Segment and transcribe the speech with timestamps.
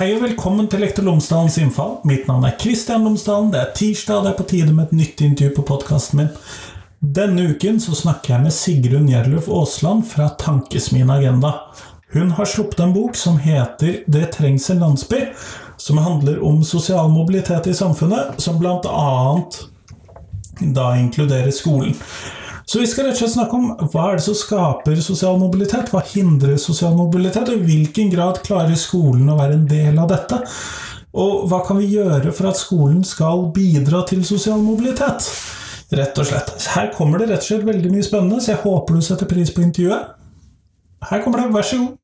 [0.00, 1.98] Hei og velkommen til Lektor Lomsdalens innfall.
[2.08, 3.50] Mitt navn er Kristian Lomsdalen.
[3.52, 6.30] Det er tirsdag, og det er på tide med et nytt intervju på podkasten min.
[7.18, 11.52] Denne uken så snakker jeg med Sigrun Gjerluf Aasland fra Tankesmien Agenda.
[12.14, 15.20] Hun har sluppet en bok som heter Det trengs en landsby,
[15.76, 19.60] som handler om sosial mobilitet i samfunnet, som annet
[20.80, 21.92] da inkluderer skolen.
[22.70, 25.88] Så vi skal rett og slett snakke om hva er det som skaper sosial mobilitet,
[25.90, 30.06] hva hindrer sosial mobilitet, og i hvilken grad klarer skolen å være en del av
[30.12, 30.38] dette?
[31.18, 35.26] Og hva kan vi gjøre for at skolen skal bidra til sosial mobilitet?
[35.98, 36.54] Rett og slett.
[36.76, 39.50] Her kommer det rett og slett veldig mye spennende, så jeg håper du setter pris
[39.50, 40.14] på intervjuet.
[41.10, 41.99] Her kommer det, vær så god.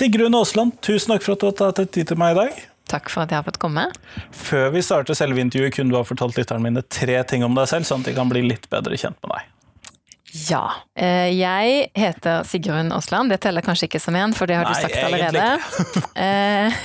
[0.00, 2.60] Sigrun Aasland, tusen takk for at du har tatt tid til meg i dag.
[2.90, 3.84] Takk for at jeg har fått komme.
[4.34, 7.68] Før vi starter selve intervjuet, kunne du ha fortalt lytterne mine tre ting om deg
[7.70, 9.48] selv, sånn at de kan bli litt bedre kjent med deg.
[10.46, 10.62] Ja.
[10.94, 13.32] Eh, jeg heter Sigrun Aasland.
[13.34, 15.46] Det teller kanskje ikke som én, for det har Nei, du sagt allerede.
[16.20, 16.80] Eh,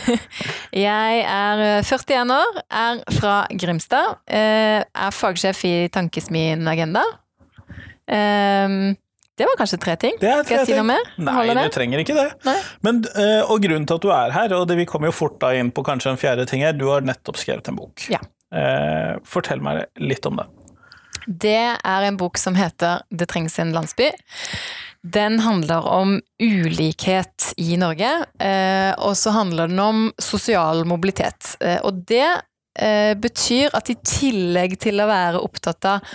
[0.76, 4.18] Jeg er 41 år, er fra Grimstad.
[4.28, 7.06] eh, Er fagsjef i Tankesmien Agenda.
[9.36, 10.16] Det var kanskje tre ting.
[10.22, 11.10] Det er Skal jeg tre si noe mer?
[11.20, 12.30] Nei, du trenger ikke det.
[12.48, 12.56] Nei.
[12.88, 15.36] Men, eh, og grunnen til at du er her, og det, vi kommer jo fort
[15.44, 18.08] da inn på kanskje en fjerde ting her, du har nettopp skrevet en bok.
[18.12, 18.22] Ja.
[18.56, 20.48] Eh, fortell meg litt om det.
[21.28, 24.12] Det er en bok som heter Det trengs en landsby.
[25.02, 31.58] Den handler om ulikhet i Norge, eh, og så handler den om sosial mobilitet.
[31.60, 32.28] Eh, og det
[32.76, 36.10] betyr at i tillegg til å være opptatt av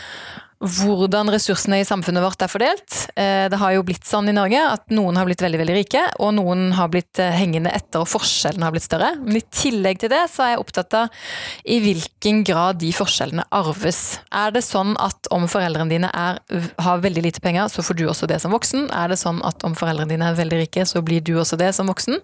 [0.60, 2.96] hvordan ressursene i samfunnet vårt er fordelt.
[3.16, 6.02] Eh, Det har jo blitt sånn i Norge at noen har blitt veldig veldig rike,
[6.20, 9.14] og noen har blitt eh, hengende etter, og forskjellene har blitt større.
[9.24, 11.08] Men i tillegg til det så er jeg opptatt av
[11.64, 14.20] i hvilken grad de forskjellene arves.
[14.36, 16.42] Er det sånn at om foreldrene dine er,
[16.78, 18.90] har veldig lite penger, så får du også det som voksen?
[18.92, 21.72] Er det sånn at om foreldrene dine er veldig rike, så blir du også det
[21.74, 22.20] som voksen?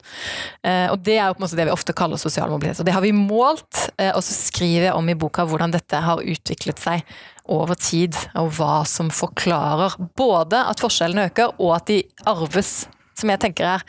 [0.63, 2.81] Eh, Og det er jo på en måte det vi ofte kaller sosial mobilitet.
[2.85, 6.21] Og det har vi målt, og så skriver jeg om i boka hvordan dette har
[6.21, 7.03] utviklet seg
[7.53, 12.87] over tid, og hva som forklarer både at forskjellene øker, og at de arves.
[13.17, 13.85] Som jeg tenker er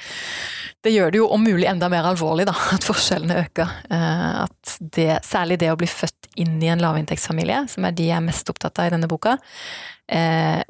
[0.83, 3.73] Det gjør det jo om mulig enda mer alvorlig, da, at forskjellene øker.
[3.91, 8.07] Eh, At det, særlig det å bli født inn i en lavinntektsfamilie, som er de
[8.07, 9.35] jeg er mest opptatt av i denne boka,
[10.07, 10.61] eh,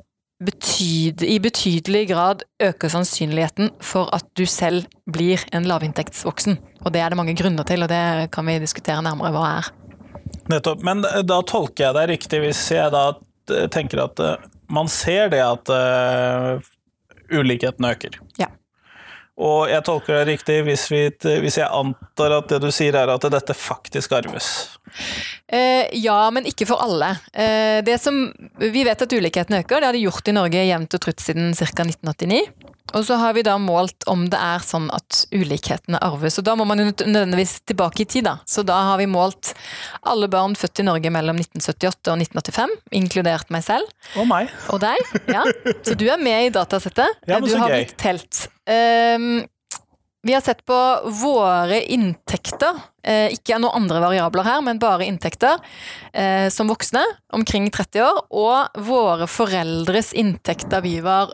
[0.43, 6.57] betyd, i betydelig grad øker sannsynligheten for at du selv blir en lavinntektsvoksen.
[6.85, 9.71] Og det er det mange grunner til, og det kan vi diskutere nærmere hva er.
[10.51, 10.83] Nettopp.
[10.83, 13.05] Men eh, da tolker jeg deg riktig hvis jeg da
[13.53, 16.59] eh, tenker at eh, man ser det at uh,
[17.31, 18.17] ulikheten øker.
[18.35, 18.49] Ja.
[19.37, 21.01] Og jeg tolker deg riktig hvis, vi,
[21.43, 24.47] hvis jeg antar at det du sier er at dette faktisk arves.
[25.45, 27.13] Eh, ja, men ikke for alle.
[27.31, 28.25] Eh, det som,
[28.59, 31.53] vi vet at ulikheten øker, det har de gjort i Norge jevnt og trutt siden
[31.53, 31.85] ca.
[31.85, 32.41] 1989.
[32.95, 36.37] Og så har vi da målt om det er sånn at ulikhetene arves.
[36.39, 38.37] Og da må man jo nødvendigvis tilbake i tid, da.
[38.47, 39.53] Så da har vi målt
[40.07, 43.91] alle barn født i Norge mellom 1978 og 1985, inkludert meg selv.
[44.15, 44.53] Og meg.
[44.71, 45.43] Og deg, ja.
[45.83, 47.19] Så du er med i datasettet.
[47.27, 47.83] Ja, men du så har gøy.
[47.83, 48.47] blitt telt.
[48.67, 49.45] Um,
[50.27, 50.77] vi har sett på
[51.21, 55.61] våre inntekter, eh, ikke noen andre variabler her, men bare inntekter,
[56.11, 61.31] eh, som voksne, omkring 30 år, og våre foreldres inntekt da vi var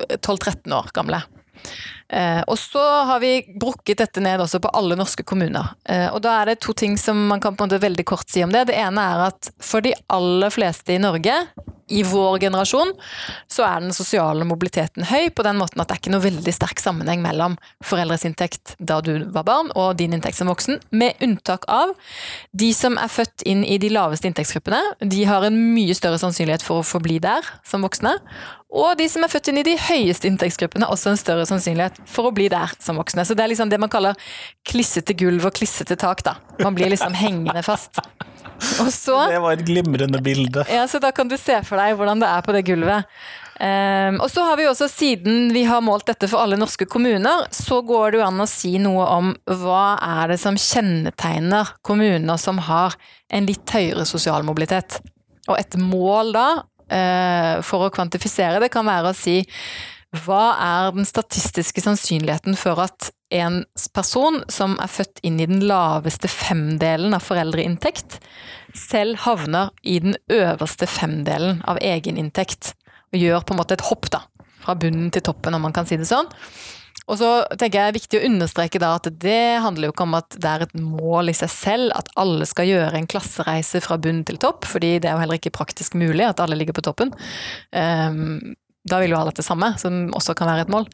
[0.00, 1.22] 12-13 år gamle.
[2.12, 5.72] Eh, og så har vi brukket dette ned også på alle norske kommuner.
[5.88, 8.28] Eh, og da er det to ting som man kan på en måte veldig kort
[8.28, 8.66] si om det.
[8.68, 11.38] Det ene er at for de aller fleste i Norge,
[11.92, 12.92] i vår generasjon,
[13.50, 16.54] så er den sosiale mobiliteten høy på den måten at det er ikke noe veldig
[16.54, 21.20] sterk sammenheng mellom foreldres inntekt da du var barn og din inntekt som voksen, med
[21.24, 21.92] unntak av
[22.56, 24.80] de som er født inn i de laveste inntektsgruppene.
[25.04, 28.16] De har en mye større sannsynlighet for å forbli der som voksne.
[28.72, 32.30] Og de som er født inn i de høyeste inntektsgruppene, også en større sannsynlighet for
[32.30, 33.26] å bli der som voksne.
[33.28, 34.16] Så det er liksom det man kaller
[34.68, 36.38] klissete gulv og klissete tak, da.
[36.62, 38.00] Man blir liksom hengende fast.
[38.80, 40.64] Og så Det var et glimrende bilde.
[40.70, 43.08] ja, så da kan du se for deg hvordan det er på det gulvet.
[43.62, 47.44] Um, og så har vi også, siden vi har målt dette for alle norske kommuner,
[47.54, 52.40] så går det jo an å si noe om hva er det som kjennetegner kommuner
[52.40, 52.96] som har
[53.30, 54.98] en litt høyere sosial mobilitet.
[55.50, 56.46] Og et mål da,
[57.64, 59.40] for å kvantifisere det, kan være å si
[60.26, 63.62] hva er den statistiske sannsynligheten for at en
[63.96, 68.18] person som er født inn i den laveste femdelen av foreldreinntekt,
[68.76, 72.74] selv havner i den øverste femdelen av egeninntekt,
[73.12, 74.22] og gjør på en måte et hopp da,
[74.62, 76.28] fra bunnen til toppen, om man kan si det sånn.
[77.10, 77.28] Og så
[77.58, 80.36] tenker jeg det er viktig å understreke da at det handler jo ikke om at
[80.38, 84.22] det er et mål i seg selv at alle skal gjøre en klassereise fra bunn
[84.28, 87.10] til topp, fordi det er jo heller ikke praktisk mulig at alle ligger på toppen.
[87.74, 88.54] Um,
[88.86, 90.86] da vil jo alle det samme, som også kan være et mål.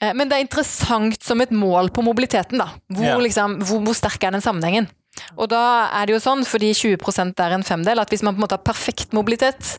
[0.00, 2.70] Uh, men det er interessant som et mål på mobiliteten, da.
[2.92, 3.18] Hvor, Ja.
[3.20, 4.88] liksom, hvor, hvor sterk er den sammenhengen?
[5.36, 8.40] Og da er det jo sånn, fordi 20% er en femdel, at hvis man på
[8.40, 9.78] en måte har perfekt mobilitet,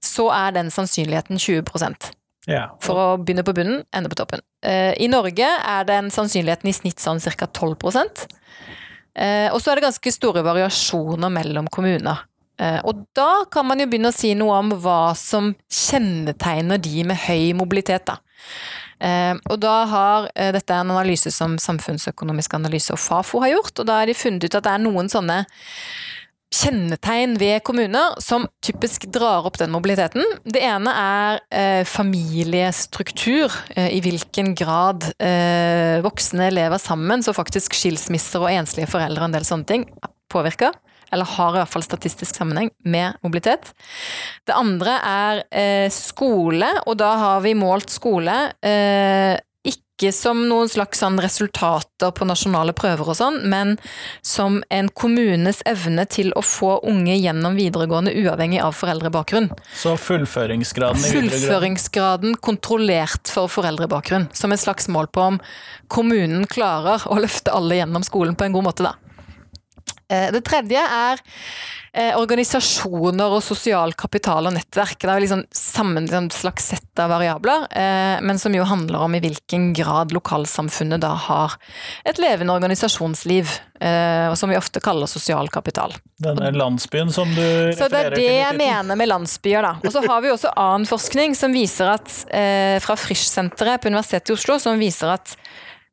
[0.00, 1.66] så er den sannsynligheten 20
[2.46, 2.68] Ja.
[2.80, 4.40] for å begynne på bunnen, ende på toppen.
[4.64, 7.46] Uh, I Norge er den sannsynligheten i snitt sånn ca.
[7.46, 12.24] 12 uh, Og så er det ganske store variasjoner mellom kommuner.
[12.58, 17.04] Uh, og da kan man jo begynne å si noe om hva som kjennetegner de
[17.10, 18.18] med høy mobilitet, da.
[18.98, 23.76] Eh, og da har Dette er en analyse som Samfunnsøkonomisk analyse og Fafo har gjort,
[23.78, 25.36] og da har de funnet ut at det er noen sånne
[26.54, 30.24] kjennetegn ved kommuner som typisk drar opp den mobiliteten.
[30.48, 37.76] Det ene er eh, familiestruktur, eh, i hvilken grad eh, voksne lever sammen, så faktisk
[37.76, 39.88] skilsmisser og enslige foreldre og en del sånne ting
[40.32, 40.76] påvirker.
[41.12, 43.70] Eller har i hvert fall statistisk sammenheng med mobilitet.
[44.44, 49.36] Det andre er eh, skole, og da har vi målt skole eh,
[49.98, 53.74] ikke som noen slags sånn resultater på nasjonale prøver og sånn, men
[54.22, 59.50] som en kommunes evne til å få unge gjennom videregående uavhengig av foreldrebakgrunn.
[59.74, 65.42] Så fullføringsgraden i videregående Fullføringsgraden kontrollert for foreldrebakgrunn, som et slags mål på om
[65.90, 68.94] kommunen klarer å løfte alle gjennom skolen på en god måte, da.
[70.08, 71.20] Eh, Det tredje er
[71.92, 74.96] eh, organisasjoner og sosial kapital og nettverk.
[75.02, 79.16] Det er liksom sammen et slags sett av variabler, eh, men som jo handler om
[79.18, 81.58] i hvilken grad lokalsamfunnet da har
[82.08, 85.92] et levende organisasjonsliv, som vi ofte kaller sosial kapital.
[86.18, 87.76] Denne landsbyen som du refererer.
[87.78, 88.58] Så det er det jeg til.
[88.58, 89.70] mener med landsbyer, da.
[89.78, 92.16] Og så har vi også annen forskning som viser at
[92.82, 95.36] fra Frisch-senteret på Universitetet i Oslo, som viser at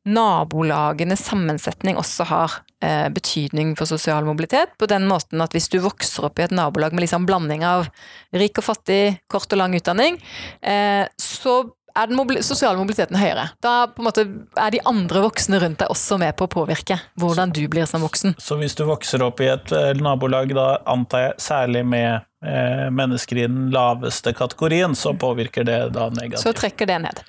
[0.02, 4.74] nabolagenes sammensetning også har betydning for sosial mobilitet.
[4.78, 7.88] På den måten at hvis du vokser opp i et nabolag med liksom blanding av
[8.36, 10.20] rik og fattig, kort og lang utdanning,
[10.60, 11.62] eh, så
[11.96, 13.48] er den mobili sosiale mobiliteten høyere.
[13.64, 14.24] Da på en måte
[14.60, 18.04] er de andre voksne rundt deg også med på å påvirke hvordan du blir som
[18.04, 18.36] voksen.
[18.42, 22.10] Så hvis du vokser opp i et eh, nabolag, da antar jeg særlig med
[22.44, 27.24] eh, mennesker i den laveste kategorien, så påvirker det da Så trekker det ned.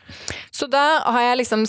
[0.52, 1.66] Så da har jeg liksom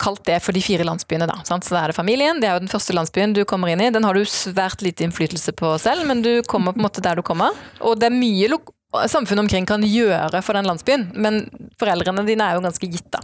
[0.00, 1.40] kalt det for de fire landsbyene, da.
[1.48, 1.64] Sant?
[1.66, 3.90] Så da er det familien, det er jo den første landsbyen du kommer inn i.
[3.94, 7.18] Den har du svært lite innflytelse på selv, men du kommer på en måte der
[7.18, 7.56] du kommer.
[7.80, 8.60] Og det er mye
[9.10, 11.42] samfunnet omkring kan gjøre for den landsbyen, men
[11.80, 13.20] foreldrene dine er jo ganske gitt, da.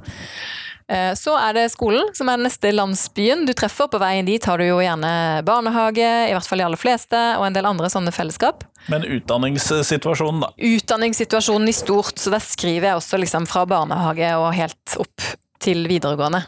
[0.89, 3.89] Eh, Så er det skolen, som er den neste landsbyen du treffer.
[3.89, 7.47] På veien dit har du jo gjerne barnehage, i hvert fall de aller fleste, og
[7.47, 10.51] en del andre sånne fellesskap Men utdanningssituasjonen, da.
[10.59, 15.29] utdanningssituasjonen i stort, så der skriver jeg også liksom fra barnehage og helt opp
[15.63, 16.43] til videregående.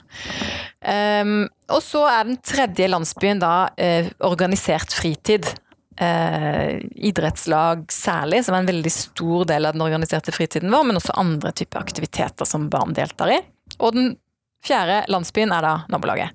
[0.84, 5.48] Um, og så er den tredje landsbyen da eh, organisert fritid.
[5.94, 10.98] Eh, idrettslag særlig, som er en veldig stor del av den organiserte fritiden vår, men
[10.98, 13.38] også andre typer aktiviteter som barn deltar i.
[13.78, 14.16] Og den
[14.64, 16.34] fjerde landsbyen er da nabolaget.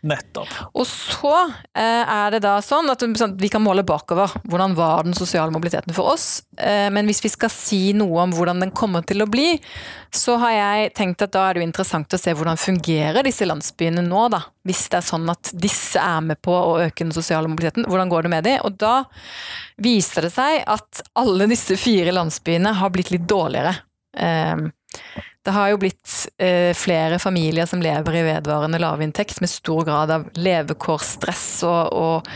[0.00, 0.48] Nettopp.
[0.80, 1.32] Og så
[1.76, 4.32] eh, er det da sånn at sånn, vi kan måle bakover.
[4.48, 6.40] Hvordan var den sosiale mobiliteten for oss?
[6.56, 9.58] Eh, men hvis vi skal si noe om hvordan den kommer til å bli,
[10.08, 13.48] så har jeg tenkt at da er det jo interessant å se hvordan fungerer disse
[13.48, 14.40] landsbyene nå, da.
[14.64, 18.12] Hvis det er sånn at disse er med på å øke den sosiale mobiliteten, hvordan
[18.12, 18.56] går det med de?
[18.64, 18.96] Og da
[19.84, 23.76] viser det seg at alle disse fire landsbyene har blitt litt dårligere.
[24.16, 24.70] Eh,
[25.44, 30.10] det har jo blitt eh, flere familier som lever i vedvarende lavinntekt, med stor grad
[30.12, 32.28] av levekårsstress og, og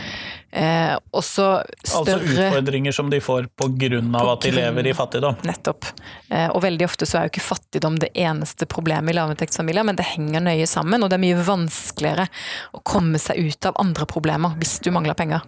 [0.49, 4.89] eh, også Altså utfordringer som de får på grunn av På at de grunn- lever
[4.89, 5.37] i fattigdom.
[5.45, 5.91] Nettopp.
[6.31, 9.99] Eh, og veldig ofte så er jo ikke fattigdom det eneste problemet i lavinntektsfamilier, men
[10.01, 12.25] det henger nøye sammen, og det er mye vanskeligere
[12.73, 15.45] å komme seg ut av andre problemer hvis du mangler penger.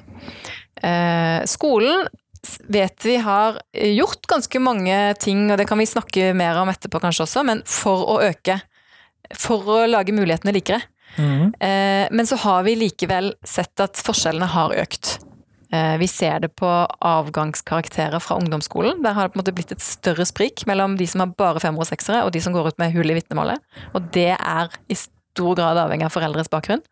[0.78, 2.06] Eh, skolen
[2.70, 7.02] vet vi har gjort ganske mange ting, og det kan vi snakke mer om etterpå
[7.04, 8.62] kanskje også, men for å øke
[9.36, 10.82] For å lage mulighetene likere.
[11.18, 11.50] Mm.
[11.60, 15.18] Eh, Men så har vi likevel sett at forskjellene har økt.
[15.74, 16.70] Eh, Vi ser det på
[17.02, 19.04] avgangskarakterer fra ungdomsskolen.
[19.04, 21.60] Der har det på en måte blitt et større sprik mellom de som har bare
[21.60, 23.60] femmer og seksere, og de som går ut med hull i vitnemålet.
[23.94, 24.96] Og det er i
[25.38, 26.84] stor grad avhengig av foreldres bakgrunn.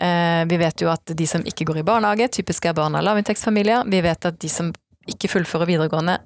[0.00, 3.04] Eh, Vi vet jo at de som ikke går i barnehage, typisk er barn av
[3.04, 3.84] lavinntektsfamilier.
[3.90, 4.72] Vi vet at de som
[5.10, 6.18] ikke fullfører videregående,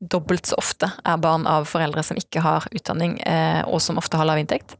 [0.00, 4.16] dobbelt så ofte er barn av foreldre som ikke har utdanning, eh, og som ofte
[4.16, 4.76] har lav inntekt.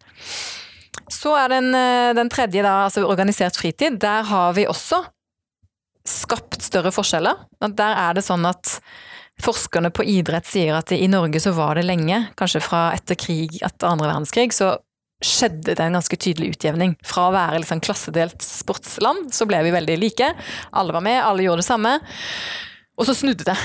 [1.09, 3.99] Så er den, eh, den tredje, da, altså organisert fritid.
[4.01, 5.05] Der har vi også
[6.07, 7.37] skapt større forskjeller.
[7.61, 8.81] Der er det sånn at
[9.43, 13.59] forskerne på idrett sier at i Norge så var det lenge, kanskje fra etter krig,
[13.63, 14.79] etter andre verdenskrig, så
[15.27, 16.95] skjedde det en ganske tydelig utjevning.
[17.07, 20.31] Fra å være liksom klassedelt sportsland, så ble vi veldig like.
[20.77, 21.99] Alle var med, alle gjorde det samme.
[22.97, 23.57] Og så snudde det.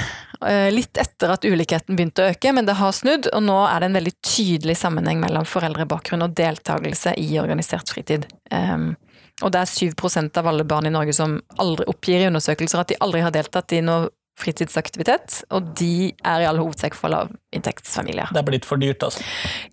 [0.47, 3.79] Eh, litt etter at ulikheten begynte å øke, men det har snudd, og nå er
[3.79, 8.25] det en veldig tydelig sammenheng mellom foreldrebakgrunn og deltakelse i organisert fritid.
[8.51, 8.95] Um,
[9.41, 12.91] og det er 7% av alle barn i Norge som aldri oppgir i undersøkelser at
[12.91, 14.09] de aldri har deltatt i noe
[14.39, 18.31] fritidsaktivitet, og de er i all hovedsak for lavinntektsfamilier.
[18.33, 19.23] Det er blitt for dyrt, altså?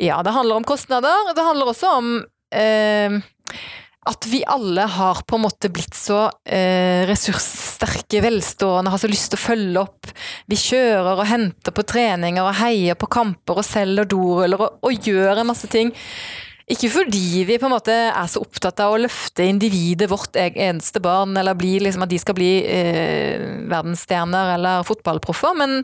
[0.03, 1.33] Ja, det handler om kostnader.
[1.37, 2.11] Det handler også om
[2.53, 3.19] eh,
[4.09, 9.33] at vi alle har på en måte blitt så eh, ressurssterke, velstående, har så lyst
[9.33, 10.13] til å følge opp.
[10.49, 15.09] Vi kjører og henter på treninger og heier på kamper og selger doruller og, og
[15.09, 15.93] gjør en masse ting.
[16.69, 21.01] Ikke fordi vi på en måte er så opptatt av å løfte individet, vårt eneste
[21.01, 25.79] barn, eller bli, liksom, at de skal bli eh, verdensstjerner eller fotballproffer, men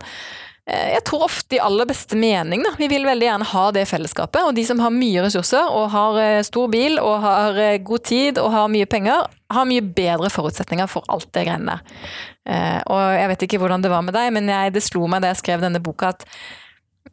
[0.69, 2.67] eh, jeg tror ofte i aller beste mening.
[2.67, 2.75] Da.
[2.77, 4.43] Vi vil veldig gjerne ha det fellesskapet.
[4.45, 8.05] Og de som har mye ressurser og har eh, stor bil og har eh, god
[8.11, 9.25] tid og har mye penger,
[9.57, 12.05] har mye bedre forutsetninger for alt det greiene der.
[12.45, 15.25] Eh, og jeg vet ikke hvordan det var med deg, men jeg, det slo meg
[15.25, 16.29] da jeg skrev denne boka at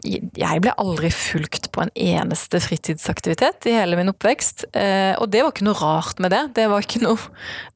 [0.01, 4.65] jeg ble aldri fulgt på en eneste fritidsaktivitet i hele min oppvekst.
[4.74, 6.41] Eh, og det var ikke noe rart med det.
[6.57, 7.19] Det var ikke noe,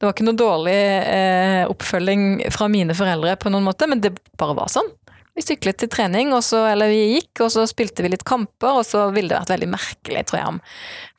[0.00, 4.56] var ikke noe dårlig eh, oppfølging fra mine foreldre på noen måte, men det bare
[4.58, 4.88] var sånn.
[5.36, 8.86] Vi syklet til trening, så, eller vi gikk, og så spilte vi litt kamper, og
[8.88, 10.60] så ville det vært veldig merkelig, tror jeg, om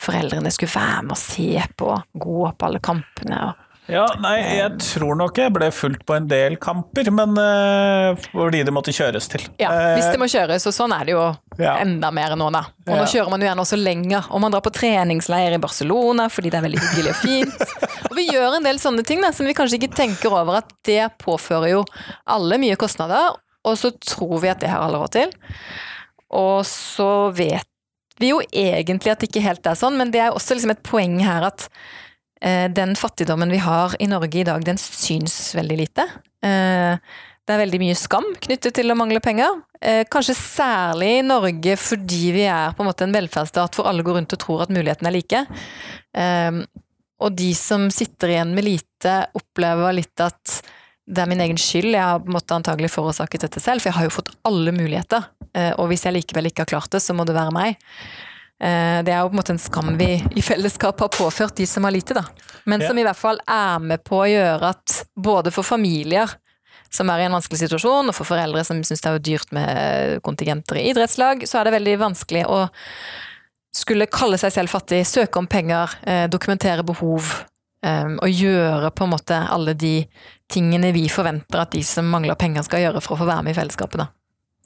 [0.01, 1.93] foreldrene skulle være med og se på,
[2.25, 3.43] gå på alle kampene.
[3.51, 8.19] og ja, nei, jeg tror nok jeg ble fulgt på en del kamper, men uh,
[8.33, 9.45] fordi det måtte kjøres til.
[9.61, 11.21] Ja, hvis det må kjøres, og sånn er det jo
[11.61, 11.77] ja.
[11.79, 12.65] enda mer nå, da.
[12.87, 16.27] Og nå kjører man jo gjerne også lenger, og man drar på treningsleir i Barcelona
[16.31, 17.75] fordi det er veldig hyggelig og fint.
[18.07, 20.69] Og vi gjør en del sånne ting da, som vi kanskje ikke tenker over at
[20.87, 21.81] det påfører jo
[22.31, 23.35] alle mye kostnader,
[23.67, 25.33] og så tror vi at det har alle råd til.
[26.39, 27.67] Og så vet
[28.17, 30.85] vi jo egentlig at det ikke helt er sånn, men det er også liksom et
[30.87, 35.77] poeng her at Eh, den fattigdommen vi har i Norge i dag, den syns veldig
[35.79, 36.05] lite.
[36.45, 36.97] Eh,
[37.47, 39.61] det er veldig mye skam knyttet til å mangle penger.
[39.79, 44.03] Eh, kanskje særlig i Norge fordi vi er på en måte en velferdsstat hvor alle
[44.05, 45.45] går rundt og tror at mulighetene er like.
[47.17, 50.59] Og de som sitter igjen med lite, opplever litt at
[51.07, 53.89] det er min egen skyld, jeg har på en måte antagelig forårsaket dette selv, for
[53.89, 55.25] jeg har jo fått alle muligheter.
[55.79, 57.79] Og hvis jeg likevel ikke har klart det, så må det være meg.
[58.57, 61.67] Eh, det er jo på en måte en skam vi i fellesskap har påført de
[61.69, 62.23] som har lite, da.
[62.65, 66.33] Men som i hvert fall er med på å gjøre at både for familier
[66.89, 70.23] som er i en vanskelig situasjon, og for foreldre som syns det er dyrt med
[70.25, 72.63] kontingenter i idrettslag, så er det veldig vanskelig å
[73.77, 77.27] skulle kalle seg selv fattig, søke om penger, eh, dokumentere behov,
[77.83, 79.99] eh, og gjøre på en måte alle de
[80.49, 83.53] tingene vi forventer at de som mangler penger skal gjøre for å få være med
[83.53, 84.07] i fellesskapet, da.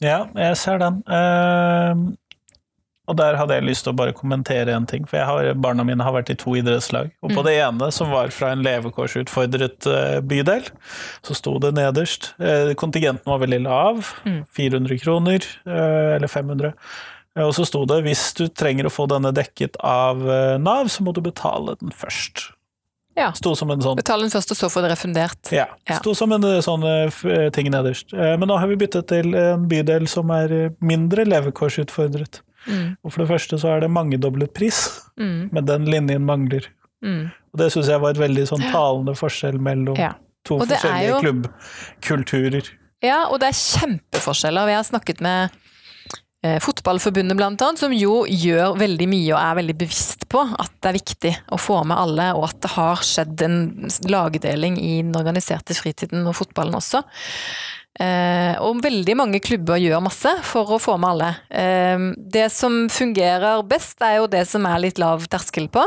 [0.01, 1.03] Ja, jeg ser den.
[3.09, 6.05] Og der hadde jeg lyst til å bare kommentere en ting, for har, barna mine
[6.05, 7.09] har vært i to idrettslag.
[7.25, 7.45] Og på mm.
[7.47, 10.69] det ene, som var fra en levekårsutfordret uh, bydel,
[11.25, 14.43] så sto det nederst uh, Kontingenten var veldig lav, mm.
[14.53, 16.75] 400 kroner, uh, eller 500.
[17.41, 20.19] Og så sto det hvis du trenger å få denne dekket av
[20.59, 22.49] Nav, så må du betale den først.
[23.15, 23.29] Ja.
[23.35, 25.39] Sto som en sånn Betale den først, og så få det refundert.
[25.55, 25.69] Ja.
[25.87, 26.01] ja.
[26.03, 26.83] Sto som en sånn
[27.55, 28.11] ting nederst.
[28.11, 32.41] Men nå har vi byttet til en bydel som er mindre levekårsutfordret.
[32.67, 32.97] Mm.
[33.01, 34.83] Og for det første så er det mangedoblet pris,
[35.19, 35.49] mm.
[35.53, 36.67] men den linjen mangler.
[37.05, 37.31] Mm.
[37.51, 40.13] Og det syns jeg var et veldig sånn talende forskjell mellom ja.
[40.47, 41.17] to forskjellige jo...
[41.25, 42.69] klubbkulturer.
[43.01, 44.69] Ja, og det er kjempeforskjeller.
[44.69, 45.55] Vi har snakket med
[46.45, 50.75] eh, Fotballforbundet blant annet, som jo gjør veldig mye og er veldig bevisst på at
[50.77, 53.59] det er viktig å få med alle, og at det har skjedd en
[54.05, 57.01] lagdeling i den organiserte fritiden og fotballen også.
[57.99, 61.31] Eh, og veldig mange klubber gjør masse for å få med alle.
[61.49, 65.83] Eh, det som fungerer best, er jo det som er litt lav terskel på.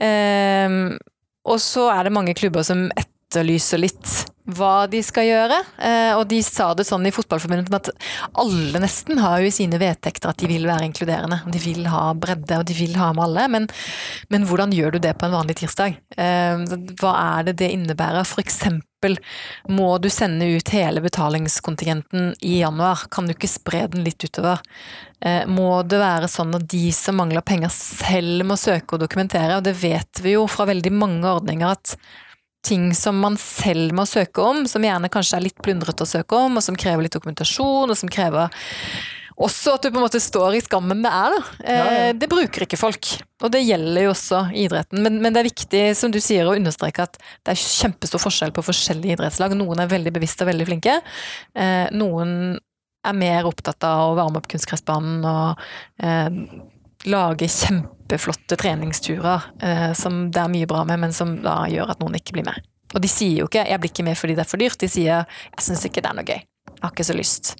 [0.00, 0.96] Eh,
[1.48, 4.16] og så er det mange klubber som etterlyser litt
[4.56, 5.58] hva de skal gjøre.
[5.84, 7.90] Eh, og de sa det sånn i Fotballforbundet at
[8.40, 11.42] alle nesten har jo i sine vedtekter at de vil være inkluderende.
[11.52, 13.48] De vil ha bredde, og de vil ha med alle.
[13.52, 13.68] Men,
[14.32, 15.98] men hvordan gjør du det på en vanlig tirsdag?
[16.16, 16.64] Eh,
[17.00, 18.36] hva er det det innebærer?
[18.38, 18.87] Eksempel
[19.68, 23.06] må du sende ut hele betalingskontingenten i januar?
[23.10, 24.62] Kan du ikke spre den litt utover?
[25.20, 29.58] Eh, må det være sånn at de som mangler penger selv må søke og dokumentere?
[29.58, 31.94] Og det vet vi jo fra veldig mange ordninger at
[32.66, 36.36] ting som man selv må søke om, som gjerne kanskje er litt plundrete å søke
[36.36, 38.50] om, og som krever litt dokumentasjon, og som krever
[39.38, 41.40] også at du på en måte står i skammen det er, da.
[41.62, 41.98] Ja, ja.
[42.08, 43.10] Eh, det bruker ikke folk.
[43.44, 45.02] Og det gjelder jo også idretten.
[45.04, 48.54] Men, men, det er viktig, som du sier, å understreke at det er kjempestor forskjell
[48.56, 49.54] på forskjellige idrettslag.
[49.58, 50.96] Noen er veldig bevisste og veldig flinke.
[51.54, 52.32] Eh, noen
[53.06, 55.62] er mer opptatt av å varme opp kunstgressbanen og
[56.02, 56.40] eh,
[57.06, 59.44] lage kjempeflotte treningsturer
[59.96, 62.58] som det er mye bra med, men som da gjør at noen ikke blir med.
[62.96, 64.88] Og de sier jo ikke 'jeg blir ikke med fordi det er for dyrt', de
[64.88, 66.42] sier 'jeg syns ikke det er noe gøy'.
[66.42, 67.54] Jeg har ikke så lyst.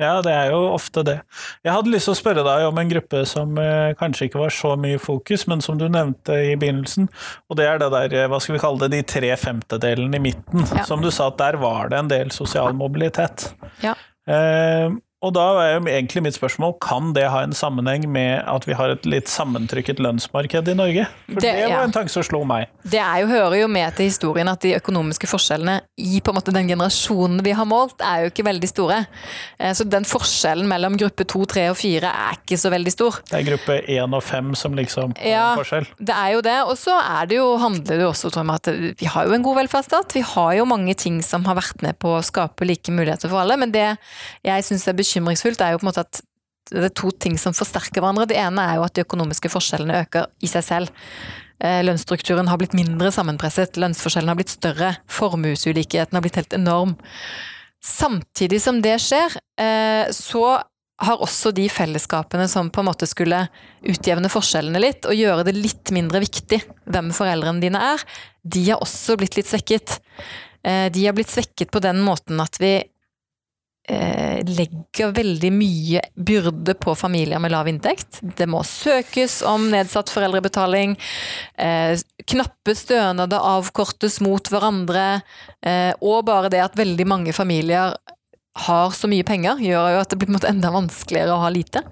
[0.00, 1.18] Ja, det er jo ofte det.
[1.64, 4.54] Jeg hadde lyst til å spørre deg om en gruppe som eh, kanskje ikke var
[4.54, 7.10] så mye fokus, men som du nevnte i begynnelsen.
[7.50, 10.24] Og det er det der, eh, hva skal vi kalle det, de tre femtedelene i
[10.30, 10.66] midten.
[10.72, 10.86] Ja.
[10.88, 13.50] Som du sa at der var det en del sosial mobilitet.
[13.84, 13.96] Ja.
[14.28, 14.88] Eh,
[15.22, 18.74] og da er jo egentlig mitt spørsmål, kan det ha en sammenheng med at vi
[18.74, 21.06] har et litt sammentrykket lønnsmarked i Norge?
[21.28, 21.82] For det, Det- var ja.
[21.84, 22.66] en tanke som slo meg.
[22.84, 26.38] Det er jo, hører jo med til historien at de økonomiske forskjellene i på en
[26.40, 29.06] måte den generasjonen vi har målt, er jo ikke veldig store.
[29.60, 33.20] Eh, Så den forskjellen mellom gruppe to, tre og fire er ikke så veldig stor.
[33.30, 35.56] Det er gruppe én og fem som liksom har Ja.
[35.56, 35.86] forskjell.
[36.02, 38.66] Det er jo det, og så er det jo, handler det jo også om at
[38.98, 40.12] vi har jo en god velferdsstat.
[40.12, 43.38] Vi har jo mange ting som har vært med på å skape like muligheter for
[43.40, 43.96] alle, men det
[44.44, 46.22] jeg syns er bekymringsfullt, er jo på en måte at
[46.70, 48.28] det er to ting som forsterker hverandre.
[48.30, 50.92] Det ene er jo at de økonomiske forskjellene øker i seg selv.
[51.62, 56.96] Eh, Lønnsstrukturen har blitt mindre sammenpresset, lønnsforskjellene har blitt større, formuesulikheten har blitt helt enorm.
[57.82, 60.62] Samtidig som det skjer, eh, så
[61.02, 63.48] har også de fellesskapene som på en måte skulle
[63.82, 68.04] utjevne forskjellene litt, og gjøre det litt mindre viktig hvem foreldrene dine er,
[68.42, 69.98] de har også blitt litt svekket.
[70.62, 72.78] Eh, De har blitt svekket på den måten at vi
[73.90, 78.20] legger veldig mye byrde på familier med lav inntekt.
[78.22, 80.94] Det må søkes om nedsatt foreldrebetaling.
[81.58, 81.98] Eh,
[82.30, 85.22] knappe stønader avkortes mot hverandre.
[85.66, 87.96] Eh, og bare det at veldig mange familier
[88.66, 91.82] har så mye penger, gjør jo at det blir enda vanskeligere å ha lite.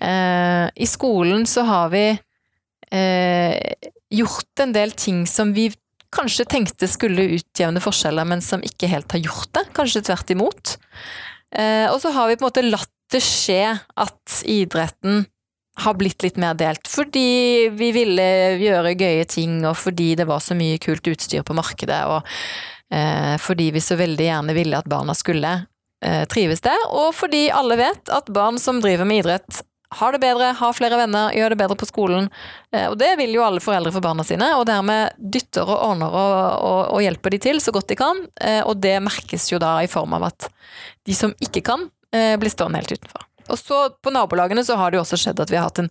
[0.00, 2.06] Eh, I skolen så har vi
[2.92, 3.56] eh,
[4.12, 5.70] gjort en del ting som vi
[6.16, 9.66] kanskje tenkte skulle utjevne forskjeller, men som ikke helt har gjort det.
[9.76, 10.76] Kanskje tvert imot.
[11.54, 15.26] Eh, og så har vi på en måte latt det skje at idretten
[15.78, 18.24] har blitt litt mer delt, fordi vi ville
[18.58, 22.24] gjøre gøye ting, og fordi det var så mye kult utstyr på markedet, og
[22.90, 25.52] eh, fordi vi så veldig gjerne ville at barna skulle
[26.00, 29.60] eh, trives der, og fordi alle vet at barn som driver med idrett,
[29.94, 32.28] har det bedre, ha flere venner, gjør det bedre på skolen.
[32.74, 36.10] Eh, og det vil jo alle foreldre for barna sine, og dermed dytter og ordner
[36.10, 38.24] og, og, og hjelper de til så godt de kan.
[38.40, 40.50] Eh, og det merkes jo da i form av at
[41.06, 43.26] de som ikke kan, eh, blir stående helt utenfor.
[43.46, 45.90] Og så På nabolagene så har det jo også skjedd at vi har hatt en,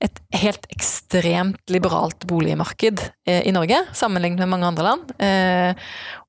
[0.00, 5.82] et helt ekstremt liberalt boligmarked i Norge, sammenlignet med mange andre land.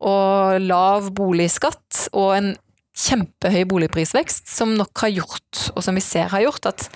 [0.04, 2.52] Og lav boligskatt og en
[3.00, 6.90] kjempehøy boligprisvekst, som nok har gjort, og som vi ser har gjort, at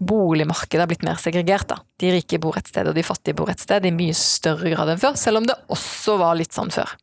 [0.00, 1.68] boligmarkedet har blitt mer segregert.
[1.70, 1.78] Da.
[2.00, 4.92] De rike bor et sted, og de fattige bor et sted, i mye større grad
[4.92, 5.18] enn før.
[5.20, 6.96] Selv om det også var litt sånn før.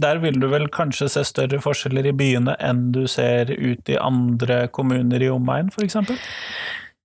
[0.00, 3.98] Der vil du vel kanskje se større forskjeller i byene enn du ser ut i
[4.00, 5.98] andre kommuner i omegn, f.eks.?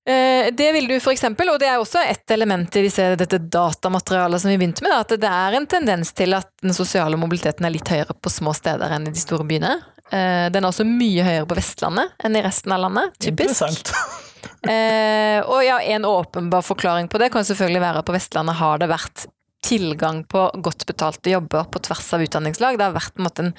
[0.07, 4.41] Eh, Det vil du eksempel, og det er også et element i disse, dette datamaterialet
[4.41, 7.75] som vi begynte med, at det er en tendens til at den sosiale mobiliteten er
[7.75, 9.75] litt høyere på små steder enn i de store byene.
[10.11, 13.63] Eh, Den er også mye høyere på Vestlandet enn i resten av landet, typisk.
[13.63, 13.93] Interessant.
[14.67, 18.79] Eh, og ja, en åpenbar forklaring på det kan selvfølgelig være at på Vestlandet har
[18.81, 19.25] det vært
[19.67, 22.77] tilgang på godt betalte jobber på tvers av utdanningslag.
[22.77, 23.53] Det har vært på en måte en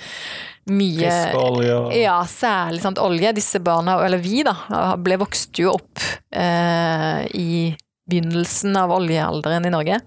[0.78, 3.34] mye Fisk og olje ja, særlig sant, olje.
[3.37, 4.54] Disse barna, eller vi da,
[5.00, 7.74] ble vokste jo opp eh, i
[8.08, 10.00] begynnelsen av oljealderen i Norge.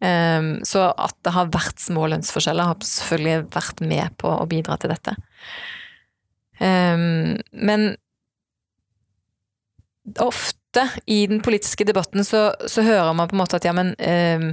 [0.00, 4.78] Ehm, så at det har vært små lønnsforskjeller, har selvfølgelig vært med på å bidra
[4.80, 5.16] til dette.
[6.60, 7.92] Ehm, men
[10.20, 13.92] ofte i den politiske debatten så, så hører man på en måte at ja, men
[13.98, 14.52] ehm,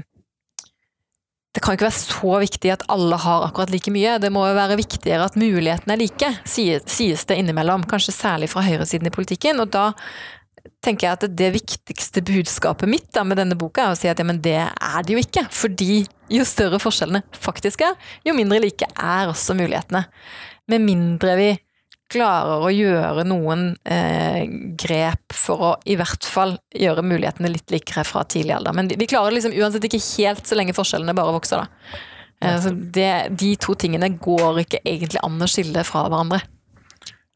[1.56, 4.20] det kan ikke være så viktig at alle har akkurat like mye.
[4.22, 7.88] Det må jo være viktigere at mulighetene er like, sies, det innimellom.
[7.90, 9.64] Kanskje særlig fra høyresiden i politikken.
[9.64, 9.88] Og da
[10.86, 14.20] tenker jeg at det viktigste budskapet mitt da, med denne boka er å si at
[14.22, 15.46] ja, men det er det jo ikke.
[15.54, 17.96] Fordi jo større forskjellene faktisk er,
[18.28, 20.06] jo mindre like er også mulighetene.
[20.72, 21.50] Med mindre vi
[22.12, 24.46] klarer å gjøre noen eh,
[24.80, 28.76] grep for å i hvert fall gjøre mulighetene litt likere fra tidlig alder.
[28.78, 31.98] Men vi klarer det liksom uansett ikke helt så lenge forskjellene bare vokser, da.
[32.44, 36.44] Eh, så det, de to tingene går ikke egentlig an å skille fra hverandre.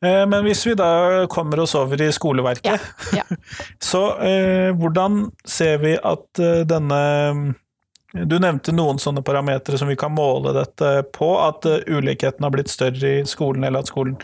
[0.06, 2.82] Eh, Men hvis vi da kommer oss over i skoleverket,
[3.18, 3.24] Ja,
[3.92, 7.02] så eh, hvordan ser vi at eh, denne
[8.12, 12.52] Du nevnte noen sånne parametere som vi kan måle dette på, at eh, ulikheten har
[12.52, 14.18] blitt større i skolen, eller at skolen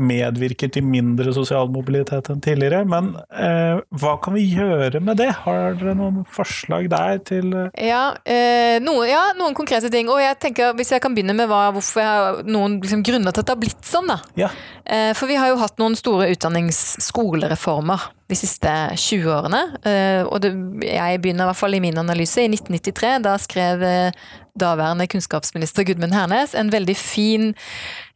[0.00, 2.82] medvirker til mindre sosial mobilitet enn tidligere.
[2.88, 5.30] Men eh, hva kan vi gjøre med det?
[5.44, 10.10] Har dere noen forslag der til eh, Ja, eh, noe, ja, noen konkrete ting.
[10.12, 13.34] Og jeg tenker, hvis jeg kan begynne med hva, hvorfor jeg har noen liksom, grunner
[13.34, 14.20] til at det har blitt sånn, da.
[14.38, 14.52] Ja.
[14.84, 19.62] Eh, for vi har jo hatt noen store utdanningsskolereformer de siste 20 årene.
[19.86, 20.52] Eh, og det,
[20.86, 23.16] jeg begynner i hvert fall i min analyse i 1993.
[23.26, 27.50] Da skrev eh, daværende kunnskapsminister Gudmund Hernes en veldig fin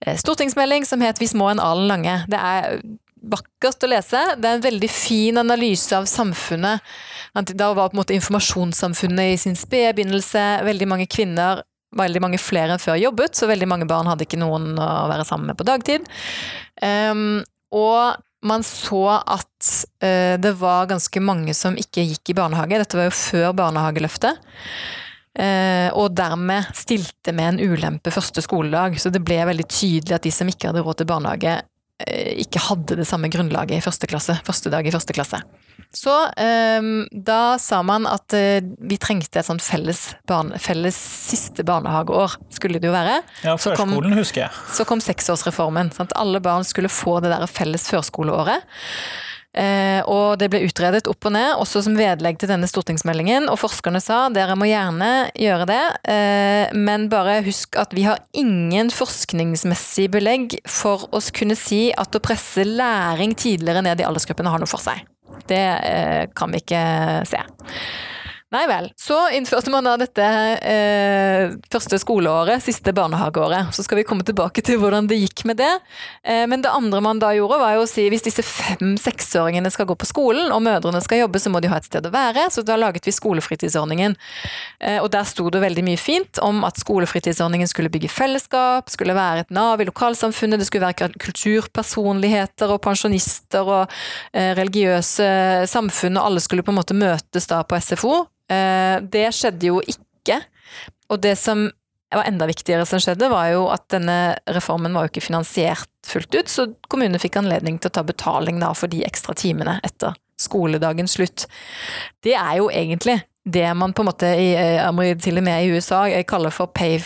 [0.06, 2.26] eh, stortingsmelding som het 'Vi små en alen lange'.
[2.28, 2.80] Det er
[3.24, 4.20] vakkert å lese.
[4.36, 6.80] Det er en veldig fin analyse av samfunnet.
[7.34, 10.64] Da var på en måte informasjonssamfunnet i sin spede begynnelse.
[10.64, 11.62] Veldig mange kvinner
[11.94, 15.26] veldig mange flere enn før jobbet, så veldig mange barn hadde ikke noen å være
[15.28, 16.06] sammen med på dagtid.
[16.82, 17.42] Um,
[17.74, 19.70] og man så at
[20.04, 22.80] uh, det var ganske mange som ikke gikk i barnehage.
[22.82, 24.42] Dette var jo før barnehageløftet.
[25.34, 29.00] Uh, og dermed stilte med en ulempe første skoledag.
[29.02, 31.56] Så det ble veldig tydelig at de som ikke hadde råd til barnehage,
[32.04, 34.38] uh, ikke hadde det samme grunnlaget i første klasse.
[34.46, 35.42] Første dag i første klasse.
[35.94, 41.66] Så um, da sa man at uh, vi trengte et sånt felles, barne, felles siste
[41.66, 43.20] barnehageår, skulle det jo være.
[43.46, 44.64] Ja, førskolen kom, husker jeg.
[44.74, 45.92] Så kom seksårsreformen.
[45.94, 46.14] Sant?
[46.18, 48.66] Alle barn skulle få det der felles førskoleåret.
[49.54, 53.46] Uh, og det ble utredet opp og ned, også som vedlegg til denne stortingsmeldingen.
[53.52, 58.22] Og forskerne sa dere må gjerne gjøre det, uh, men bare husk at vi har
[58.34, 64.50] ingen forskningsmessig belegg for å kunne si at å presse læring tidligere ned i aldersgruppene
[64.50, 65.04] har noe for seg.
[65.48, 66.82] Det eh, kan vi ikke
[67.28, 67.40] se.
[68.54, 68.86] Nei vel.
[68.96, 70.24] Så innførte man da dette
[70.62, 73.72] eh, første skoleåret, siste barnehageåret.
[73.74, 75.72] Så skal vi komme tilbake til hvordan det gikk med det.
[76.22, 79.88] Eh, men det andre man da gjorde, var jo å si hvis disse fem-seksåringene skal
[79.90, 82.46] gå på skolen, og mødrene skal jobbe, så må de ha et sted å være.
[82.54, 84.14] Så da laget vi skolefritidsordningen.
[84.78, 89.16] Eh, og der sto det veldig mye fint om at skolefritidsordningen skulle bygge fellesskap, skulle
[89.18, 93.98] være et nav i lokalsamfunnet, det skulle være kulturpersonligheter og pensjonister og
[94.30, 95.26] eh, religiøse
[95.74, 98.14] samfunn, og alle skulle på en måte møtes da på SFO.
[98.52, 100.40] Eh, det skjedde jo ikke.
[101.12, 101.66] Og det som
[102.14, 106.34] var enda viktigere som skjedde, var jo at denne reformen var jo ikke finansiert fullt
[106.36, 110.14] ut, så kommunene fikk anledning til å ta betaling da for de ekstra timene etter
[110.40, 111.46] skoledagens slutt.
[112.22, 114.54] Det er jo egentlig det man på en måte, i,
[115.20, 117.00] til og med i USA, kaller for pay,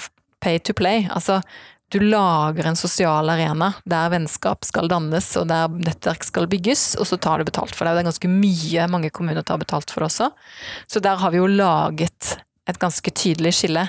[0.44, 1.06] pay to play.
[1.10, 1.40] Altså
[1.88, 7.08] du lager en sosial arena der vennskap skal dannes og der nettverk skal bygges, og
[7.08, 7.96] så tar du betalt for det.
[7.96, 10.32] Det er ganske mye mange kommuner tar betalt for det også.
[10.88, 12.34] Så der har vi jo laget
[12.68, 13.88] et ganske tydelig skille.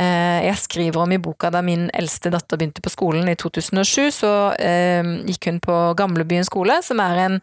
[0.00, 4.10] Eh, jeg skriver om i boka da min eldste datter begynte på skolen i 2007,
[4.14, 7.40] så eh, gikk hun på Gamlebyen skole, som er en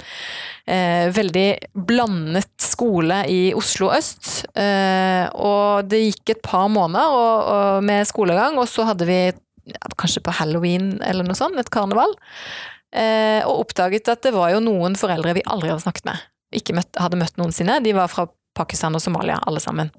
[0.65, 1.47] eh, veldig
[1.87, 4.47] blandet skole i Oslo øst.
[4.57, 9.19] Og det gikk et par måneder med skolegang, og så hadde vi
[9.99, 12.15] kanskje på halloween eller noe sånt, et karneval.
[12.95, 16.25] Eh, og oppdaget at det var jo noen foreldre vi aldri hadde snakket med.
[16.55, 17.81] Ikke møtt, hadde møtt noensinne.
[17.83, 18.27] De var fra
[18.57, 19.91] Pakistan og Somalia, alle sammen.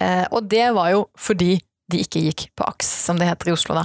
[0.00, 1.56] Eh, og det var jo fordi
[1.90, 3.82] de ikke gikk på AKS, som det heter i Oslo, da.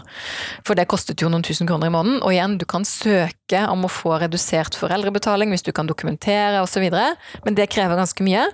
[0.67, 2.19] For det kostet jo noen tusen kroner i måneden.
[2.21, 6.85] Og igjen, du kan søke om å få redusert foreldrebetaling hvis du kan dokumentere osv.,
[6.91, 8.45] men det krever ganske mye.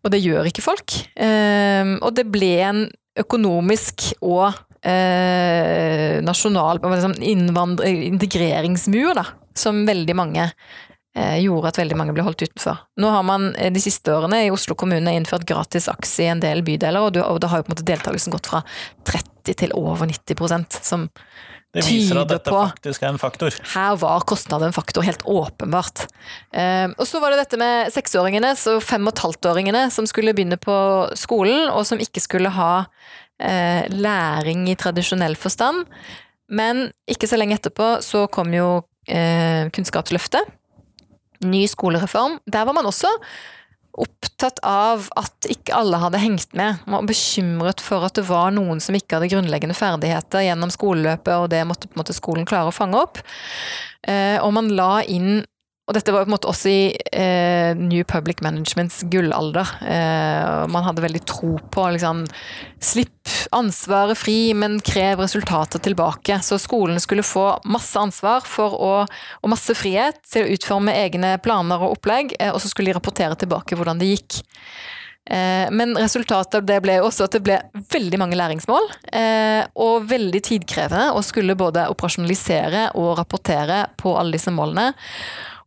[0.00, 0.96] Og det gjør ikke folk.
[1.20, 2.82] Eh, og det ble en
[3.20, 10.46] økonomisk og eh, nasjonal liksom integreringsmur, da, som veldig mange
[11.16, 12.80] eh, gjorde at veldig mange ble holdt utenfor.
[13.00, 16.42] Nå har man eh, de siste årene i Oslo kommune innført gratis AKS i en
[16.42, 18.64] del bydeler, og, da har jo på en måte deltakelsen gått fra
[19.08, 21.08] 30 til over 90% som
[21.70, 23.54] det viser at dette faktisk er en faktor.
[23.76, 26.02] Her var kostnad en faktor, helt åpenbart.
[26.50, 30.34] Eh, og så var det dette med seksåringene, så fem og et halvt-åringene som skulle
[30.34, 30.74] begynne på
[31.18, 32.72] skolen, og som ikke skulle ha
[33.40, 35.86] eh, læring i tradisjonell forstand.
[36.50, 40.56] Men ikke så lenge etterpå så kom jo eh, Kunnskapsløftet.
[41.46, 42.38] Ny skolereform.
[42.50, 43.10] Der var man også
[44.00, 46.78] opptatt av at ikke alle hadde hengt med.
[46.86, 51.32] Man var bekymret for at det var noen som ikke hadde grunnleggende ferdigheter gjennom skoleløpet,
[51.34, 53.20] og det måtte på en måte skolen klare å fange opp.
[54.06, 55.42] Eh, og man la inn
[55.90, 56.82] og dette var på en måte også i
[57.18, 59.72] eh, New Public Managements gullalder.
[59.82, 62.22] Eh, man hadde veldig tro på liksom
[62.80, 66.38] Slipp ansvaret fri, men krev resultater tilbake.
[66.46, 71.82] Så skolen skulle få masse ansvar å, og masse frihet til å utforme egne planer
[71.82, 74.40] og opplegg, eh, og så skulle de rapportere tilbake hvordan det gikk.
[75.30, 77.58] Eh, men resultatet av det ble også at det ble
[77.92, 84.38] veldig mange læringsmål, eh, og veldig tidkrevende å skulle både operasjonalisere og rapportere på alle
[84.38, 84.92] disse målene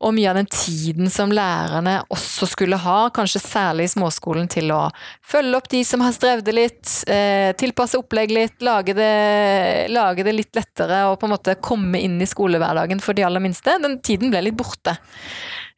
[0.04, 4.74] og mye av den tiden som lærerne også skulle ha, kanskje særlig i småskolen, til
[4.76, 4.82] å
[5.24, 10.36] følge opp de som har strevd litt, eh, tilpasse opplegg litt, lage det, lage det,
[10.36, 14.00] litt lettere og på en måte komme inn i skolehverdagen for de aller minste, den
[14.04, 14.98] tiden ble litt borte.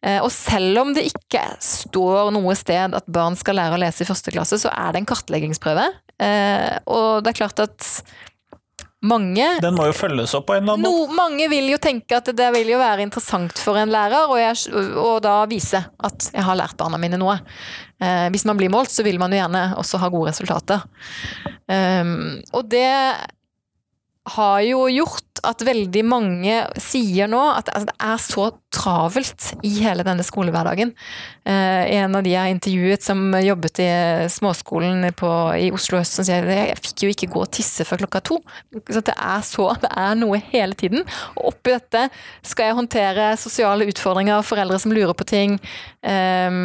[0.06, 4.04] Eh, og selv om det ikke står noe sted at barn skal lære å lese
[4.04, 5.88] i første klasse, så er det en kartleggingsprøve.
[6.22, 7.92] Eh, og det er klart at
[9.06, 11.12] mange Den må jo følges opp på en eller annen måte.
[11.12, 14.38] no, mange vil jo tenke at det vil jo være interessant for en lærer, og,
[14.42, 17.38] jeg, og da vise at jeg har lært barna mine noe.
[18.02, 20.84] Eh, hvis man blir målt, så vil man jo gjerne også ha gode resultater.
[21.66, 22.86] Um, og det
[24.26, 29.72] har jo gjort at veldig mange sier nå at altså, det er så travelt i
[29.84, 30.92] hele denne skolehverdagen.
[31.46, 33.90] Eh, en av de jeg har intervjuet som jobbet i
[34.34, 35.30] småskolen på,
[35.62, 38.40] i Oslo øst, som sier jeg fikk jo ikke gå og tisse før klokka to.
[38.90, 41.06] Så det er så, det er noe hele tiden.
[41.38, 42.08] Og oppi dette
[42.42, 45.60] skal jeg håndtere sosiale utfordringer, foreldre som lurer på ting.
[46.02, 46.62] Eh,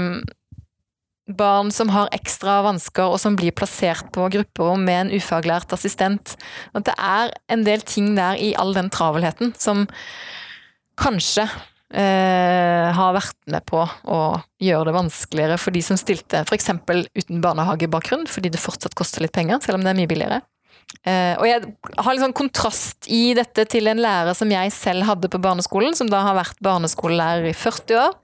[1.36, 6.36] barn som har ekstra vansker, og som blir plassert på grupperom med en ufaglært assistent.
[6.74, 9.86] At det er en del ting der i all den travelheten som
[11.00, 14.20] kanskje eh, har vært med på å
[14.62, 16.70] gjøre det vanskeligere for de som stilte f.eks.
[17.16, 20.40] uten barnehagebakgrunn, fordi det fortsatt koster litt penger, selv om det er mye billigere.
[21.06, 21.62] Eh, og jeg
[22.02, 25.94] har litt sånn kontrast i dette til en lærer som jeg selv hadde på barneskolen,
[25.96, 28.18] som da har vært barneskolelærer i 40 år.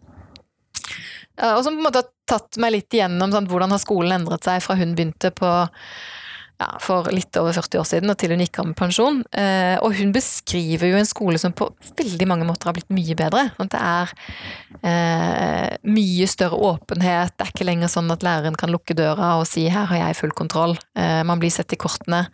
[1.37, 4.21] Eh, og som på en måte har tatt meg litt igjennom sant, hvordan har skolen
[4.21, 5.51] endret seg fra hun begynte på
[6.57, 9.19] ja, for litt over 40 år siden, og til hun gikk av med pensjon.
[9.37, 11.69] Eh, og hun beskriver jo en skole som på
[11.99, 13.43] veldig mange måter har blitt mye bedre.
[13.61, 14.15] At det er
[14.81, 17.37] eh, mye større åpenhet.
[17.37, 20.21] Det er ikke lenger sånn at læreren kan lukke døra og si 'her har jeg
[20.23, 20.79] full kontroll'.
[20.97, 22.27] Eh, man blir sett i kortene.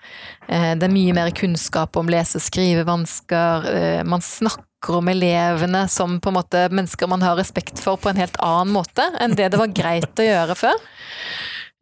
[0.49, 3.67] Eh, det er mye mer kunnskap om lese- og skrivevansker.
[3.67, 8.11] Eh, man snakker om elevene som på en måte mennesker man har respekt for på
[8.11, 10.79] en helt annen måte enn det det var greit å gjøre før.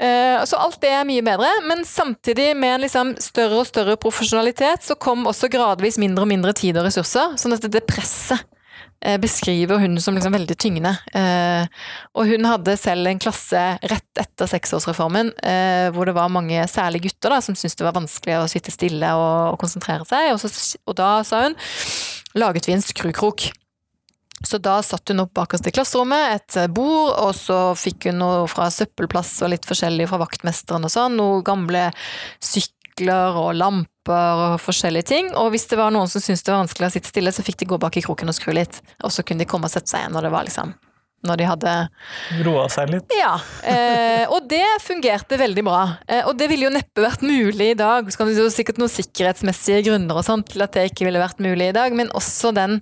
[0.01, 3.99] Eh, så alt det er mye bedre, men samtidig med en liksom større og større
[4.01, 7.37] profesjonalitet, så kom også gradvis mindre og mindre tid og ressurser.
[7.41, 8.41] Sånn at det presset
[9.05, 10.95] eh, beskriver hun som liksom veldig tyngende.
[11.13, 11.69] Eh,
[12.17, 15.35] og hun hadde selv en klasse rett etter seksårsreformen
[15.93, 19.13] hvor det var mange, særlig gutter, da, som syntes det var vanskelig å sitte stille
[19.21, 20.33] og konsentrere seg.
[20.33, 21.59] Og, så, og da, sa hun,
[22.39, 23.51] laget vi en skrukrok.
[24.47, 28.45] Så da satt hun opp bakerst i klasserommet, et bord, og så fikk hun noe
[28.49, 31.91] fra søppelplass og litt forskjellig fra vaktmesteren og sånn, noen gamle
[32.41, 35.33] sykler og lamper og forskjellige ting.
[35.37, 37.61] Og hvis det var noen som syntes det var vanskelig å sitte stille, så fikk
[37.61, 38.81] de gå bak i kroken og skru litt.
[39.05, 40.73] Og så kunne de komme og sette seg igjen når det var liksom
[41.27, 41.73] når de hadde
[42.47, 43.13] Roa seg litt?
[43.13, 43.35] Ja.
[43.67, 45.83] Eh, og det fungerte veldig bra.
[46.09, 48.09] Eh, og det ville jo neppe vært mulig i dag.
[48.09, 51.23] Så kan det jo sikkert noen sikkerhetsmessige grunner og sånt til at det ikke ville
[51.23, 52.81] vært mulig i dag, men også den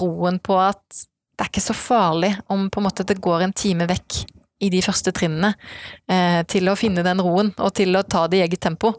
[0.00, 1.06] roen på at
[1.40, 4.18] det er ikke så farlig om på en måte det går en time vekk
[4.60, 5.54] i de første trinnene
[6.10, 8.92] eh, til å finne den roen og til å ta det i eget tempo.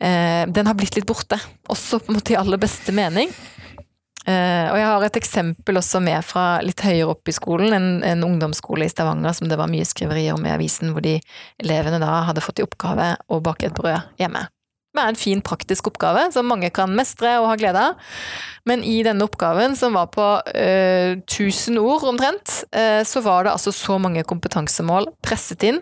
[0.00, 1.36] Eh, den har blitt litt borte,
[1.68, 3.32] også på en måte i aller beste mening.
[4.28, 7.88] Uh, og jeg har et eksempel også med fra litt høyere opp i skolen, en,
[8.04, 11.16] en, ungdomsskole i Stavanger som det var mye skriverier om i avisen, hvor de
[11.62, 14.44] elevene da hadde fått i oppgave å bake et brød hjemme
[14.96, 18.14] er en fin, praktisk oppgave som mange kan mestre og ha glede av.
[18.68, 23.54] Men i denne oppgaven, som var på uh, 1000 ord omtrent, uh, så var det
[23.54, 25.80] altså så mange kompetansemål presset inn.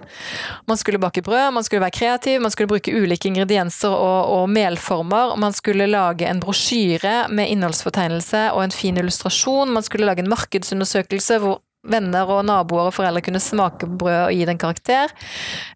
[0.70, 4.50] Man skulle bake brød, man skulle være kreativ, man skulle bruke ulike ingredienser og, og
[4.54, 5.34] melformer.
[5.40, 9.74] Man skulle lage en brosjyre med innholdsfortegnelse og en fin illustrasjon.
[9.74, 14.18] Man skulle lage en markedsundersøkelse hvor venner og naboer og foreldre kunne smake på brød
[14.26, 15.12] og gi den karakter.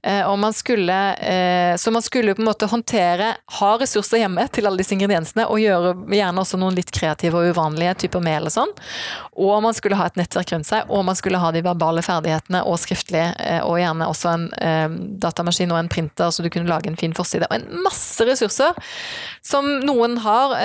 [0.02, 4.46] Eh, og man skulle, eh, så man skulle på en måte håndtere, ha ressurser hjemme
[4.52, 8.48] til alle disse ingrediensene, og gjøre gjerne også noen litt kreative og uvanlige typer mel
[8.48, 8.74] og sånn.
[9.40, 12.62] Og man skulle ha et nettverk rundt seg, og man skulle ha de verbale ferdighetene
[12.66, 14.48] og skriftlig, eh, og gjerne også en
[15.20, 17.48] datamaskin og en printer, så du kunne lage en fin forside.
[17.50, 18.76] Og en masse ressurser
[19.46, 20.56] som noen har,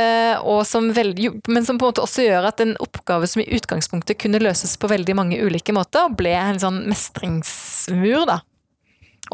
[1.48, 4.76] men som på en måte også gjør at en oppgave som i utgangspunktet kunne løses
[4.80, 8.42] på veldig mange mange ulike måter, og ble en sånn mestringsmur, da.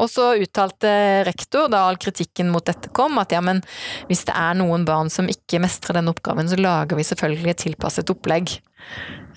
[0.00, 3.60] Og så uttalte rektor, da all kritikken mot dette kom, at ja, men
[4.08, 7.62] hvis det er noen barn som ikke mestrer denne oppgaven, så lager vi selvfølgelig et
[7.66, 8.54] tilpasset opplegg.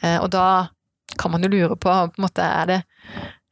[0.01, 0.69] Eh, og da
[1.19, 2.79] kan man jo lure på, på en måte, er det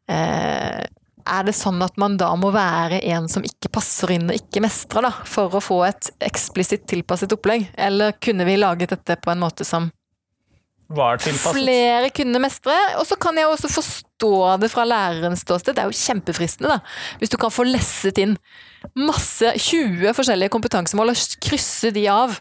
[0.07, 0.83] eh,
[1.23, 4.63] er det sånn at man da må være en som ikke passer inn og ikke
[4.63, 7.69] mestrer, da, for å få et eksplisitt tilpasset opplegg?
[7.79, 9.87] Eller kunne vi laget dette på en måte som
[10.95, 11.59] var tilpasset.
[11.59, 12.75] Flere kunne mestre.
[12.99, 15.75] Og så kan jeg også forstå det fra lærerens ståsted.
[15.75, 17.17] Det er jo kjempefristende, da.
[17.21, 18.37] Hvis du kan få lesset inn
[18.99, 22.35] masse, 20 forskjellige kompetansemål og krysse de av.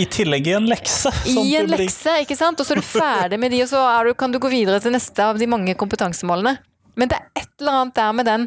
[0.00, 1.12] I tillegg i en lekse.
[1.30, 2.60] I en lekse, ikke sant.
[2.60, 4.94] Og så er du ferdig med de, og så du, kan du gå videre til
[4.94, 6.56] neste av de mange kompetansemålene.
[6.94, 8.44] Men det er et eller annet der med den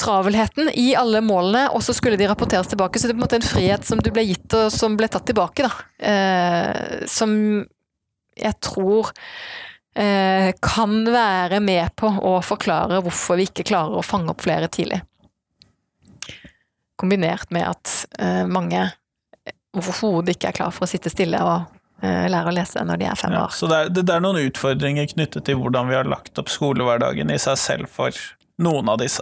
[0.00, 3.00] travelheten i alle målene, og så skulle de rapporteres tilbake.
[3.00, 5.08] Så det er på en måte en frihet som du ble gitt, og som ble
[5.12, 5.72] tatt tilbake, da.
[6.12, 7.32] Eh, som
[8.36, 9.10] jeg tror
[9.96, 14.68] eh, kan være med på å forklare hvorfor vi ikke klarer å fange opp flere
[14.72, 15.00] tidlig.
[16.96, 18.86] Kombinert med at eh, mange
[19.76, 21.66] overhodet ikke er klar for å sitte stille og
[22.00, 23.52] eh, lære å lese når de er fem Ja, år.
[23.52, 27.32] så det er, det er noen utfordringer knyttet til hvordan vi har lagt opp skolehverdagen
[27.34, 28.16] i seg selv for
[28.64, 29.20] noen av disse.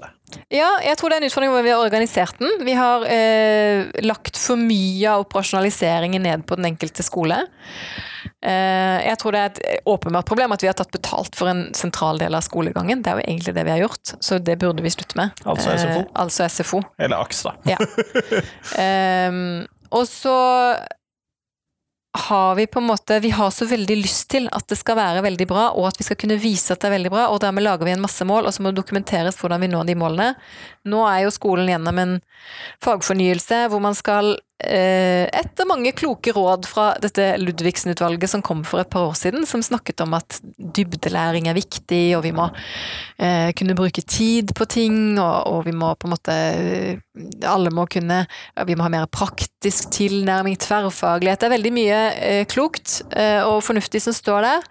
[0.55, 2.53] Ja, jeg tror det er en utfordring hvor vi har organisert den.
[2.67, 7.41] Vi har eh, lagt for mye av operasjonaliseringen ned på den enkelte skole.
[8.45, 11.67] Eh, jeg tror det er et åpenbart problem at vi har tatt betalt for en
[11.77, 13.01] sentral del av skolegangen.
[13.05, 15.33] Det er jo egentlig det vi har gjort, så det burde vi slutte med.
[15.49, 16.03] Altså SFO.
[16.03, 16.83] Eh, altså SFO.
[16.99, 17.55] Eller AKS, da.
[17.73, 17.79] Ja.
[19.31, 19.65] um,
[19.97, 20.37] og så
[22.15, 25.25] har vi på en måte Vi har så veldig lyst til at det skal være
[25.25, 27.65] veldig bra, og at vi skal kunne vise at det er veldig bra, og dermed
[27.65, 30.29] lager vi en masse mål, og så må det dokumenteres hvordan vi når de målene.
[30.85, 32.19] Nå er jo skolen gjennom en
[32.85, 38.83] fagfornyelse hvor man skal eh, etter mange kloke råd fra dette Ludvigsen-utvalget som kom for
[38.83, 40.43] et par år siden, som snakket om at
[40.77, 42.51] dybdelæring er viktig, og vi må
[43.17, 47.01] eh, kunne bruke tid på ting, og, vi må på en måte eh,
[47.49, 48.25] Alle må kunne
[48.69, 51.41] Vi må ha mer praktisk tilnærming, tverrfaglighet.
[51.41, 52.01] Det er veldig mye
[52.51, 54.69] klokt og fornuftig som står der.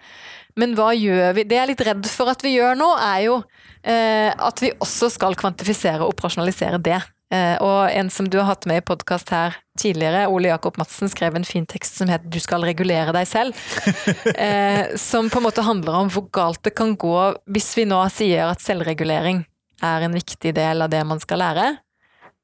[0.60, 1.44] Men hva gjør vi?
[1.48, 3.40] Det jeg er litt redd for at vi gjør nå, er jo
[3.82, 7.00] eh, at vi også skal kvantifisere og operasjonalisere det.
[7.34, 11.10] Eh, og en som du har hatt med i podkast her tidligere, Ole Jakob Madsen,
[11.10, 13.54] skrev en fin tekst som het 'Du skal regulere deg selv'.
[14.38, 17.98] eh, som på en måte handler om hvor galt det kan gå hvis vi nå
[18.10, 19.44] sier at selvregulering
[19.82, 21.78] er en viktig del av det man skal lære.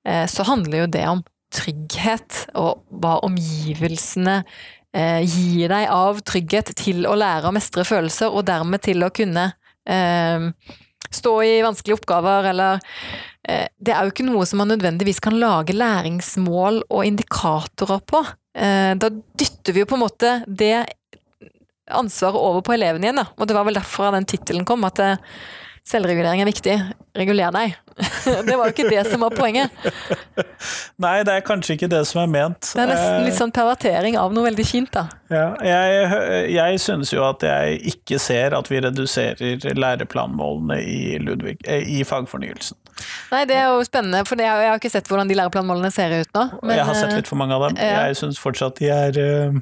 [0.07, 4.45] Eh, så handler jo det om trygghet, og hva omgivelsene
[4.91, 9.45] gir deg av trygghet til å lære å mestre følelser, og dermed til å kunne
[9.87, 10.49] eh,
[11.11, 12.81] stå i vanskelige oppgaver, eller
[13.49, 18.25] eh, Det er jo ikke noe som man nødvendigvis kan lage læringsmål og indikatorer på.
[18.55, 20.87] Eh, da dytter vi jo på en måte det
[21.91, 23.27] ansvaret over på eleven igjen, da.
[23.37, 25.19] Og det var vel derfor den tittelen kom, at eh,
[25.91, 26.77] selvregulering er viktig.
[27.19, 27.75] Reguler deg.
[28.47, 29.75] det var jo ikke det som var poenget.
[31.05, 32.71] Nei, det er kanskje ikke det som er ment.
[32.71, 35.07] Det er nesten litt Eh, sånn pervertering av noe veldig fint, da.
[35.33, 41.59] Ja, jeg, jeg synes jo at jeg ikke ser at vi reduserer læreplanmålene i, Ludvig,
[41.65, 42.79] eh, i fagfornyelsen.
[43.31, 46.35] Nei, det er jo spennende, for jeg har ikke sett hvordan de læreplanmålene ser ut
[46.37, 46.47] nå.
[46.63, 47.79] men, jeg har sett eh, litt for mange av dem.
[47.81, 49.61] Jeg synes fortsatt de er eh,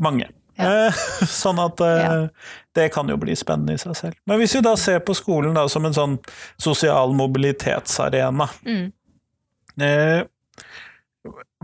[0.00, 0.30] mange.
[0.58, 0.86] Ja.
[0.88, 0.92] Eh,
[1.42, 2.28] sånn at eh, Ja.
[2.74, 4.14] det kan jo bli spennende i seg selv.
[4.26, 6.18] Men hvis vi da ser på skolen da som en sånn
[6.60, 8.92] sosial mobilitetsarena, Mm.
[9.80, 10.24] eh,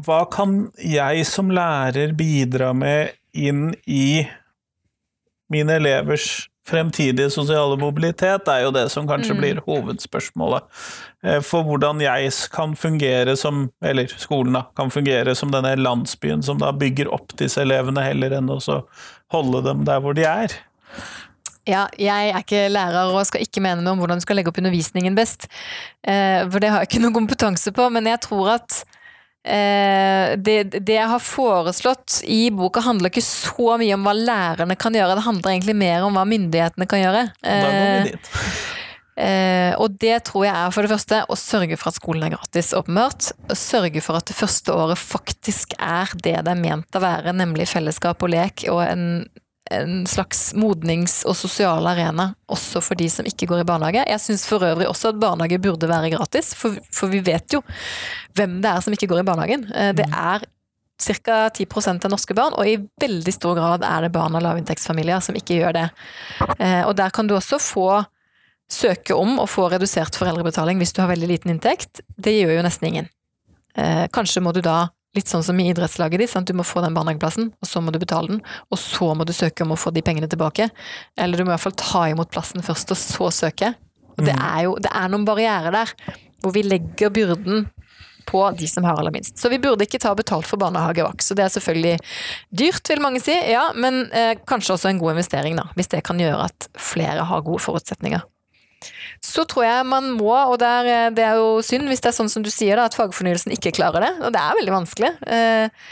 [0.06, 4.28] hva kan jeg som lærer bidra med inn i
[5.50, 9.40] mine elevers fremtidige sosiale mobilitet, er jo det som kanskje Mm.
[9.40, 10.62] blir hovedspørsmålet.
[11.24, 16.44] Eh, For hvordan jeg kan fungere som, eller skolen da, kan fungere som denne landsbyen
[16.44, 18.60] som da bygger opp disse elevene, heller enn å
[19.32, 20.48] holde dem der hvor de er.
[21.68, 24.48] Ja, jeg er ikke lærer og skal ikke mene noe om hvordan du skal legge
[24.48, 25.48] opp undervisningen best.
[26.02, 28.84] Eh, for det har jeg ikke noe kompetanse på, men jeg tror at
[29.46, 34.78] eh, det, det jeg har foreslått i boka handler ikke så mye om hva lærerne
[34.80, 37.24] kan gjøre, det handler egentlig mer om hva myndighetene kan gjøre.
[37.42, 38.34] Da går Eh, vi dit.
[39.18, 42.36] Eh, og det tror jeg er for det første å sørge for at skolen er
[42.36, 43.32] gratis, åpenbart.
[43.50, 47.66] Sørge for at det første året faktisk er det det er ment å være, nemlig
[47.66, 49.08] fellesskap og lek og en,
[49.74, 54.04] en slags modnings- og sosial arena, også for de som ikke går i barnehage.
[54.08, 57.62] Jeg syns for øvrig også at barnehage burde være gratis, for, for vi vet jo
[58.38, 59.66] hvem det er som ikke går i barnehagen.
[59.72, 60.46] Eh, det er
[60.98, 61.48] ca.
[61.54, 65.36] 10% av norske barn, og i veldig stor grad er det barn av lavinntektsfamilier som
[65.38, 65.88] ikke gjør det.
[66.58, 67.88] Eh, og der kan du også få
[68.68, 72.02] søke om å få redusert foreldrebetaling hvis du har veldig liten inntekt.
[72.16, 73.08] Det gjør jo nesten ingen.
[73.78, 76.96] Eh, kanskje må du da, litt sånn som i idrettslaget ditt, du må få den
[76.96, 79.92] barnehageplassen, og så må du betale den, og så må du søke om å få
[79.94, 80.68] de pengene tilbake.
[81.18, 83.72] Eller du må i hvert fall ta imot plassen først, og så søke.
[84.18, 85.92] Og det er jo det er noen barrierer der,
[86.42, 87.68] hvor vi legger byrden
[88.28, 89.38] på de som har aller minst.
[89.40, 91.24] Så vi burde ikke ta betalt for barnehagevakt.
[91.24, 91.94] Så det er selvfølgelig
[92.60, 95.70] dyrt, vil mange si, ja, men eh, kanskje også en god investering, da.
[95.78, 98.26] Hvis det kan gjøre at flere har gode forutsetninger.
[99.24, 102.18] Så tror jeg man må, og det er, det er jo synd hvis det er
[102.18, 105.10] sånn som du sier, da, at fagfornyelsen ikke klarer det, og det er veldig vanskelig.
[105.26, 105.88] Eh,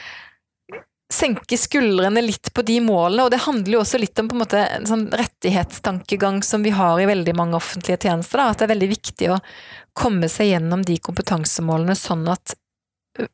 [1.13, 4.43] senke skuldrene litt på de målene, og det handler jo også litt om på en
[4.43, 8.67] måte en sånn rettighetstankegang som vi har i veldig mange offentlige tjenester, da, at det
[8.67, 9.41] er veldig viktig å
[9.97, 12.57] komme seg gjennom de kompetansemålene sånn at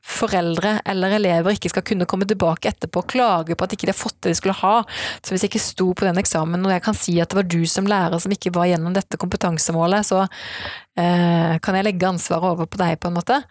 [0.04, 3.94] foreldre eller elever ikke skal kunne komme tilbake etterpå og klage på at ikke de
[3.94, 4.74] har fått det de skulle ha.
[5.20, 7.48] Så hvis jeg ikke sto på den eksamen og jeg kan si at det var
[7.50, 12.54] du som lærer som ikke var gjennom dette kompetansemålet, så eh, kan jeg legge ansvaret
[12.54, 13.42] over på deg, på en måte.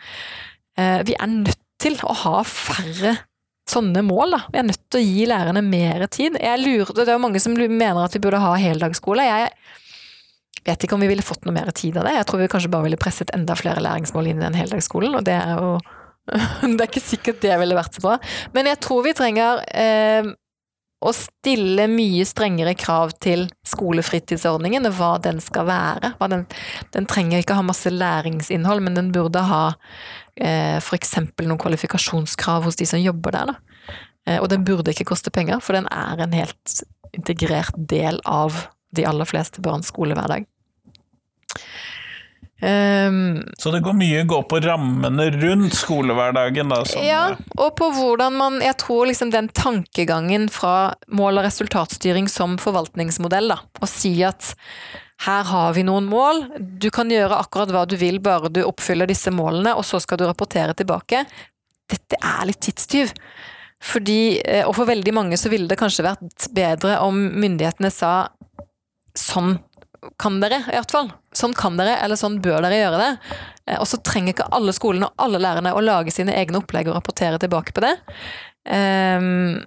[0.80, 3.18] Eh, vi er nødt til å ha færre
[3.72, 4.42] sånne mål, da.
[4.52, 6.38] Vi er nødt til å gi lærerne mer tid.
[6.42, 9.26] Jeg lurer, det er jo mange som mener at vi burde ha heldagsskole.
[9.26, 9.52] Jeg
[10.68, 12.18] vet ikke om vi ville fått noe mer tid av det.
[12.20, 15.26] Jeg tror vi kanskje bare ville presset enda flere læringsmål inn i den heldagsskolen, og
[15.28, 15.74] det er jo
[16.62, 18.20] Det er ikke sikkert det ville vært så bra.
[18.56, 20.30] Men jeg tror vi trenger eh,
[21.02, 26.14] å stille mye strengere krav til skolefritidsordningen, og hva den skal være.
[26.30, 26.46] Den,
[26.94, 29.64] den trenger ikke ha masse læringsinnhold, men den burde ha
[30.38, 31.16] eh, f.eks.
[31.42, 33.56] noen kvalifikasjonskrav hos de som jobber der.
[34.30, 36.84] Eh, og den burde ikke koste penger, for den er en helt
[37.18, 40.46] integrert del av de aller fleste barns skolehverdag.
[42.62, 46.84] Um, så det går mye gå på rammene rundt skolehverdagen, da?
[46.86, 47.22] Som, ja,
[47.57, 53.49] og på hvordan man Jeg tror liksom den tankegangen fra mål- og resultatstyring som forvaltningsmodell,
[53.55, 54.53] da, å si at
[55.26, 56.43] her har vi noen mål,
[56.82, 60.22] du kan gjøre akkurat hva du vil bare du oppfyller disse målene, og så skal
[60.22, 61.26] du rapportere tilbake.
[61.89, 63.14] Dette er litt tidstyv.
[63.82, 68.30] Fordi, eh, og for veldig mange så ville det kanskje vært bedre om myndighetene sa
[69.18, 69.55] sånn
[70.22, 71.12] kan dere, i hvert fall.
[71.36, 73.12] Sånn kan dere, eller sånn bør dere gjøre det.
[73.68, 76.89] Eh, og så trenger ikke alle skolene og alle lærerne å lage sine egne opplegg
[76.89, 77.93] og rapportere tilbake på det.
[78.66, 79.62] Um,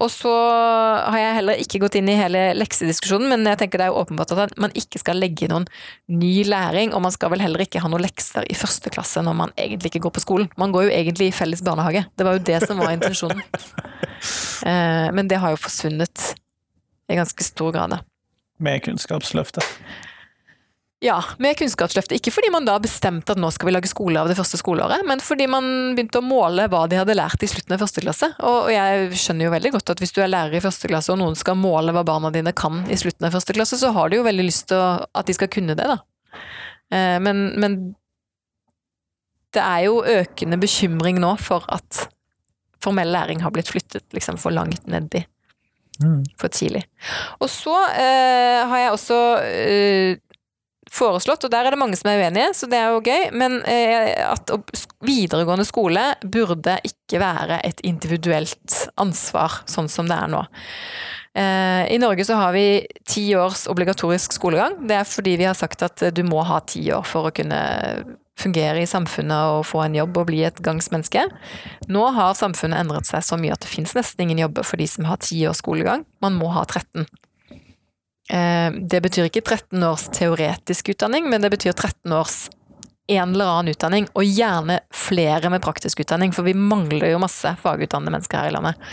[0.00, 3.86] og så har jeg heller ikke gått inn i hele leksediskusjonen, men jeg tenker det
[3.86, 5.66] er jo åpenbart at man ikke skal legge inn noen
[6.08, 9.36] ny læring, og man skal vel heller ikke ha noen lekser i første klasse når
[9.36, 10.48] man egentlig ikke går på skolen.
[10.60, 12.06] Man går jo egentlig i felles barnehage.
[12.16, 13.44] Det var jo det som var intensjonen.
[14.64, 16.32] uh, men det har jo forsvunnet
[17.12, 17.98] i ganske stor grad.
[17.98, 18.00] da
[18.64, 19.66] med Kunnskapsløftet?
[21.02, 22.20] Ja, med Kunnskapsløftet.
[22.20, 25.02] Ikke fordi man da bestemte at nå skal vi lage skole av det første skoleåret,
[25.08, 25.64] men fordi man
[25.96, 28.28] begynte å måle hva de hadde lært i slutten av første klasse.
[28.46, 31.18] Og jeg skjønner jo veldig godt at hvis du er lærer i første klasse og
[31.18, 34.20] noen skal måle hva barna dine kan i slutten av første klasse, så har du
[34.20, 35.98] jo veldig lyst til at de skal kunne det, da.
[36.94, 37.80] Eh, men, men
[39.58, 42.06] det er jo økende bekymring nå for at
[42.82, 45.26] formell læring har blitt flyttet liksom for langt nedi
[46.00, 46.22] Mm.
[46.40, 46.84] For tidlig.
[47.42, 50.20] Og så eh, har jeg også eh,
[50.92, 53.60] foreslått, og der er det mange som er uenige, så det er jo gøy, men
[53.68, 54.52] eh, at
[55.04, 60.44] videregående skole burde ikke være et individuelt ansvar, sånn som det er nå.
[61.32, 64.82] Eh, I Norge så har vi ti års obligatorisk skolegang.
[64.88, 67.62] Det er fordi vi har sagt at du må ha ti år for å kunne
[68.38, 71.26] fungere i samfunnet og få en jobb og bli et gangsmenneske.
[71.92, 74.88] Nå har samfunnet endret seg så mye at det finnes nesten ingen jobber for de
[74.88, 76.06] som har ti års skolegang.
[76.24, 77.06] Man må ha 13.
[78.32, 82.46] Eh, det betyr ikke 13 års teoretisk utdanning, men det betyr 13 års
[83.10, 87.50] en eller annen utdanning, og gjerne flere med praktisk utdanning, for vi mangler jo masse
[87.60, 88.92] fagutdannede mennesker her i landet.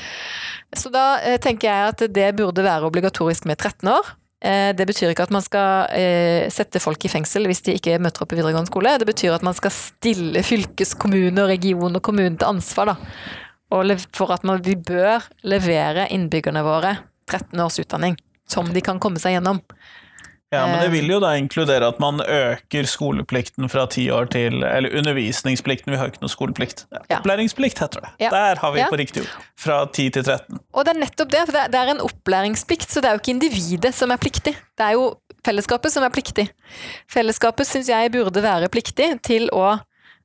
[0.76, 4.16] Så da eh, tenker jeg at det burde være obligatorisk med 13 år.
[4.40, 7.98] Eh, det betyr ikke at man skal eh, sette folk i fengsel hvis de ikke
[8.00, 8.96] møter opp i videregående skole.
[9.02, 12.94] Det betyr at man skal stille fylkeskommune, region og kommune til ansvar.
[12.94, 12.98] Da.
[14.16, 16.98] for at vi bør levere innbyggerne våre
[17.30, 18.16] 13 års utdanning
[18.50, 19.62] som de kan komme seg gjennom.
[20.50, 20.94] Ja, men det eh.
[20.96, 26.00] vil jo da inkludere at man øker skoleplikten fra ti år til Eller undervisningsplikten, vi
[26.02, 26.88] har ikke noe skoleplikt.
[26.90, 27.20] Ja.
[27.20, 28.10] Opplæringsplikt heter det.
[28.26, 28.32] Ja.
[28.34, 28.88] Der har vi ja.
[28.90, 29.36] på riktig ord.
[29.60, 30.58] Fra 10 til 13.
[30.74, 33.36] Og det er nettopp det, for det er en opplæringsplikt, så det er jo ikke
[33.36, 34.56] individet som er pliktig.
[34.58, 35.12] Det er jo
[35.46, 36.50] fellesskapet som er pliktig.
[37.14, 39.68] Fellesskapet syns jeg burde være pliktig til å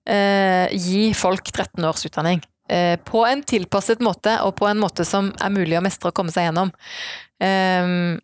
[0.09, 2.41] eh, gi folk 13 års utdanning.
[2.73, 6.17] Eh, på en tilpasset måte, og på en måte som er mulig å mestre og
[6.17, 6.73] komme seg gjennom.
[7.45, 8.17] Um,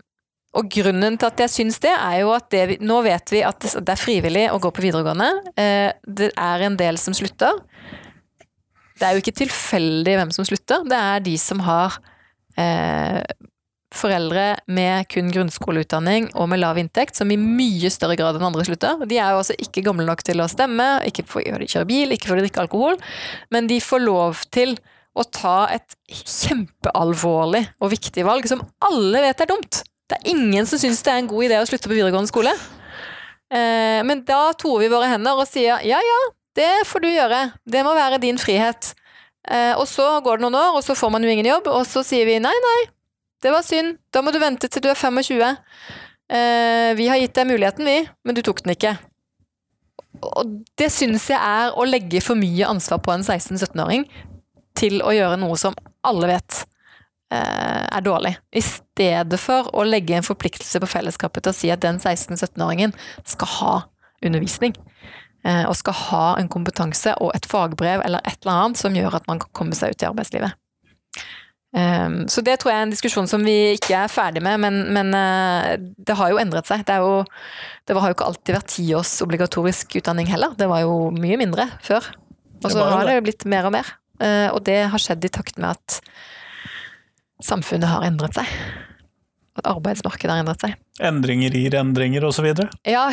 [0.59, 3.63] og grunnen til at jeg syns det, er jo at det, nå vet vi at
[3.63, 5.29] det er frivillig å gå på videregående.
[5.55, 7.61] Eh, det er en del som slutter.
[8.99, 12.01] Det er jo ikke tilfeldig hvem som slutter, det er de som har
[12.61, 13.23] eh,
[13.95, 18.67] foreldre med kun grunnskoleutdanning og med lav inntekt, som i mye større grad enn andre
[18.67, 19.07] slutter.
[19.09, 22.15] De er jo altså ikke gamle nok til å stemme, ikke fordi de kjører bil,
[22.15, 22.99] ikke fordi de drikker alkohol,
[23.55, 24.77] men de får lov til
[25.19, 29.83] å ta et kjempealvorlig og viktig valg som alle vet er dumt.
[30.11, 32.53] Det er ingen som syns det er en god idé å slutte på videregående skole.
[33.51, 36.21] Eh, men da toer vi våre hender og sier ja ja,
[36.59, 37.43] det får du gjøre.
[37.63, 38.93] Det må være din frihet.
[39.47, 41.87] Eh, og så går det noen år, og så får man jo ingen jobb, og
[41.89, 42.81] så sier vi nei, nei,
[43.43, 44.01] det var synd.
[44.13, 45.47] Da må du vente til du er 25.
[46.31, 48.97] Eh, vi har gitt deg muligheten, vi, men du tok den ikke.
[50.21, 54.05] Og det syns jeg er å legge for mye ansvar på en 16-17-åring
[54.77, 55.75] til å gjøre noe som
[56.07, 56.65] alle vet
[57.31, 58.33] er dårlig.
[58.51, 62.95] I stedet for å legge en forpliktelse på fellesskapet til å si at den 16-17-åringen
[63.23, 63.75] skal ha
[64.25, 64.75] undervisning.
[65.41, 69.15] Eh, og skal ha en kompetanse og et fagbrev eller et eller annet som gjør
[69.17, 70.53] at man kan komme seg ut i arbeidslivet.
[71.77, 74.83] Eh, så det tror jeg er en diskusjon som vi ikke er ferdig med, men,
[74.93, 75.15] men
[75.97, 76.85] det har jo endret seg.
[76.89, 77.23] Det, jo,
[77.89, 80.53] det, har jo ikke alltid vært ti års obligatorisk utdanning heller.
[80.61, 82.13] Det var jo mye mindre før.
[82.61, 83.95] Og så har det jo blitt mer og mer.
[84.53, 86.03] Og det har skjedd i takt med at
[87.45, 88.47] samfunnet har endret seg.
[89.61, 90.77] at arbeidsmarkedet har endret seg.
[91.05, 92.47] Endringer gir endringer, osv.
[92.89, 93.09] Ja,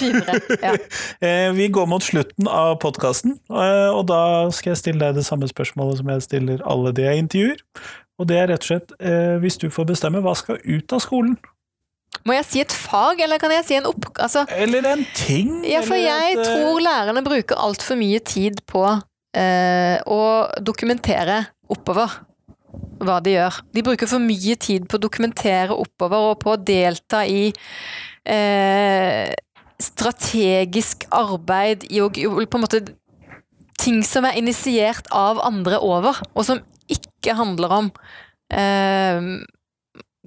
[0.00, 0.40] videre.
[0.60, 0.74] Ja.
[1.26, 5.48] Eh, vi går mot slutten av podkasten, og da skal jeg stille deg det samme
[5.48, 7.62] spørsmålet som jeg stiller alle de jeg intervjuer.
[8.20, 11.02] Og det er rett og slett, eh, hvis du får bestemme, hva skal ut av
[11.04, 11.36] skolen?
[12.26, 14.08] Må jeg si et fag, eller kan jeg si en opp...
[14.14, 15.60] Altså, Eller en ting?
[15.68, 18.86] ja, for jeg et, eh, tror lærerne bruker altfor mye tid på
[19.36, 20.20] eh, å
[20.64, 22.22] dokumentere oppover
[23.00, 23.60] hva de gjør.
[23.74, 27.50] De bruker for mye tid på å dokumentere oppover og på å delta i
[28.26, 29.32] eh,
[29.82, 32.84] strategisk arbeid i å på en måte
[33.80, 37.90] ting som er initiert av andre over, og som ikke handler om
[38.54, 39.28] eh,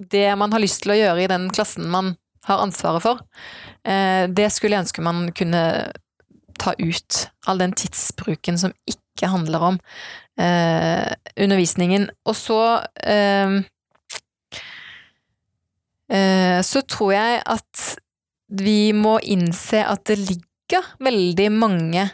[0.00, 2.14] det man har lyst til å gjøre i den klassen man
[2.48, 3.20] har ansvaret for.
[3.84, 5.64] Eh, det skulle jeg ønske man kunne
[6.60, 7.26] ta ut.
[7.48, 9.80] All den tidsbruken som ikke handler om
[10.40, 12.08] eh, undervisningen.
[12.26, 12.60] Og så
[13.04, 13.60] eh,
[16.10, 17.90] eh, Så tror jeg at
[18.50, 22.08] vi må innse at det ligger veldig mange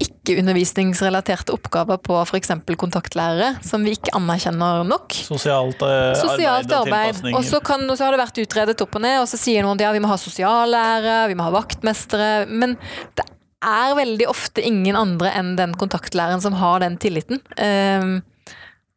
[0.00, 2.52] ikke-undervisningsrelaterte oppgaver på f.eks.
[2.80, 5.12] kontaktlærere, som vi ikke anerkjenner nok.
[5.26, 7.34] Sosialt, eh, Sosialt arbeid og.
[7.40, 9.66] Og så, kan, og så har det vært utredet opp og ned, og så sier
[9.66, 12.30] noen at ja, vi må ha sosiallærere, vi må ha vaktmestere.
[12.48, 12.78] Men
[13.18, 13.26] det
[13.60, 17.40] er veldig ofte ingen andre enn den kontaktlæreren som har den tilliten.
[17.56, 18.20] eh,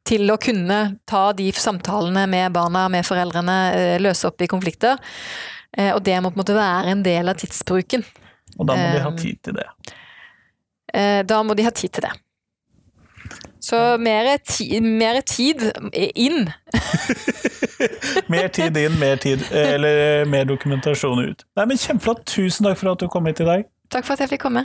[0.03, 4.97] til å kunne ta de samtalene med barna, med foreldrene, eh, løse opp i konflikter.
[5.77, 8.03] Eh, og det må på en måte være en del av tidsbruken.
[8.59, 9.69] Og da må de ha tid til det.
[11.25, 12.11] Da må de ha tid til det.
[13.63, 16.51] Så mer, ti, mer tid inn.
[18.31, 21.43] Mer tid inn, mer tid Eller mer dokumentasjon ut.
[21.57, 22.23] Nei, men Kjempeflott.
[22.29, 23.65] Tusen takk for at du kom hit i dag.
[23.93, 24.63] Takk for at jeg fikk komme.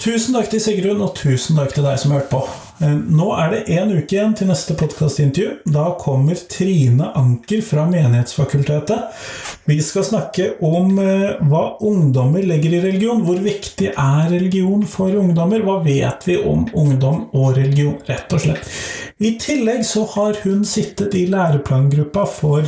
[0.00, 2.69] Tusen takk til Sigrun, og tusen takk til deg som hørte på.
[2.80, 5.58] Eh, Nå er det én uke igjen til neste podkastintervju.
[5.68, 9.20] Da kommer Trine Anker fra Menighetsfakultetet.
[9.68, 13.20] Vi skal snakke om eh, hva ungdommer legger i religion.
[13.26, 15.64] Hvor viktig er religion for ungdommer?
[15.66, 18.72] Hva vet vi om ungdom og religion, rett og slett.
[19.20, 22.64] I tillegg så har hun sittet i læreplangruppa for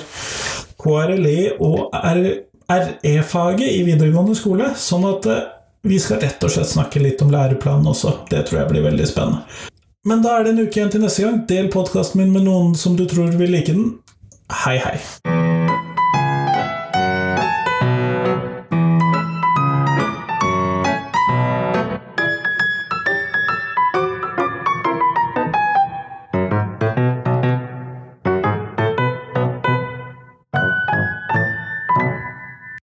[0.82, 5.44] KRLE og RE-faget i videregående skole, sånn at eh,
[5.88, 8.20] vi skal rett og slett snakke litt om læreplanen også.
[8.30, 9.71] Det tror jeg blir veldig spennende.
[10.04, 11.36] Men da er det en uke igjen til neste gang.
[11.46, 14.00] Del podkasten min med noen som du tror vil like den.
[14.64, 14.98] Hei, hei.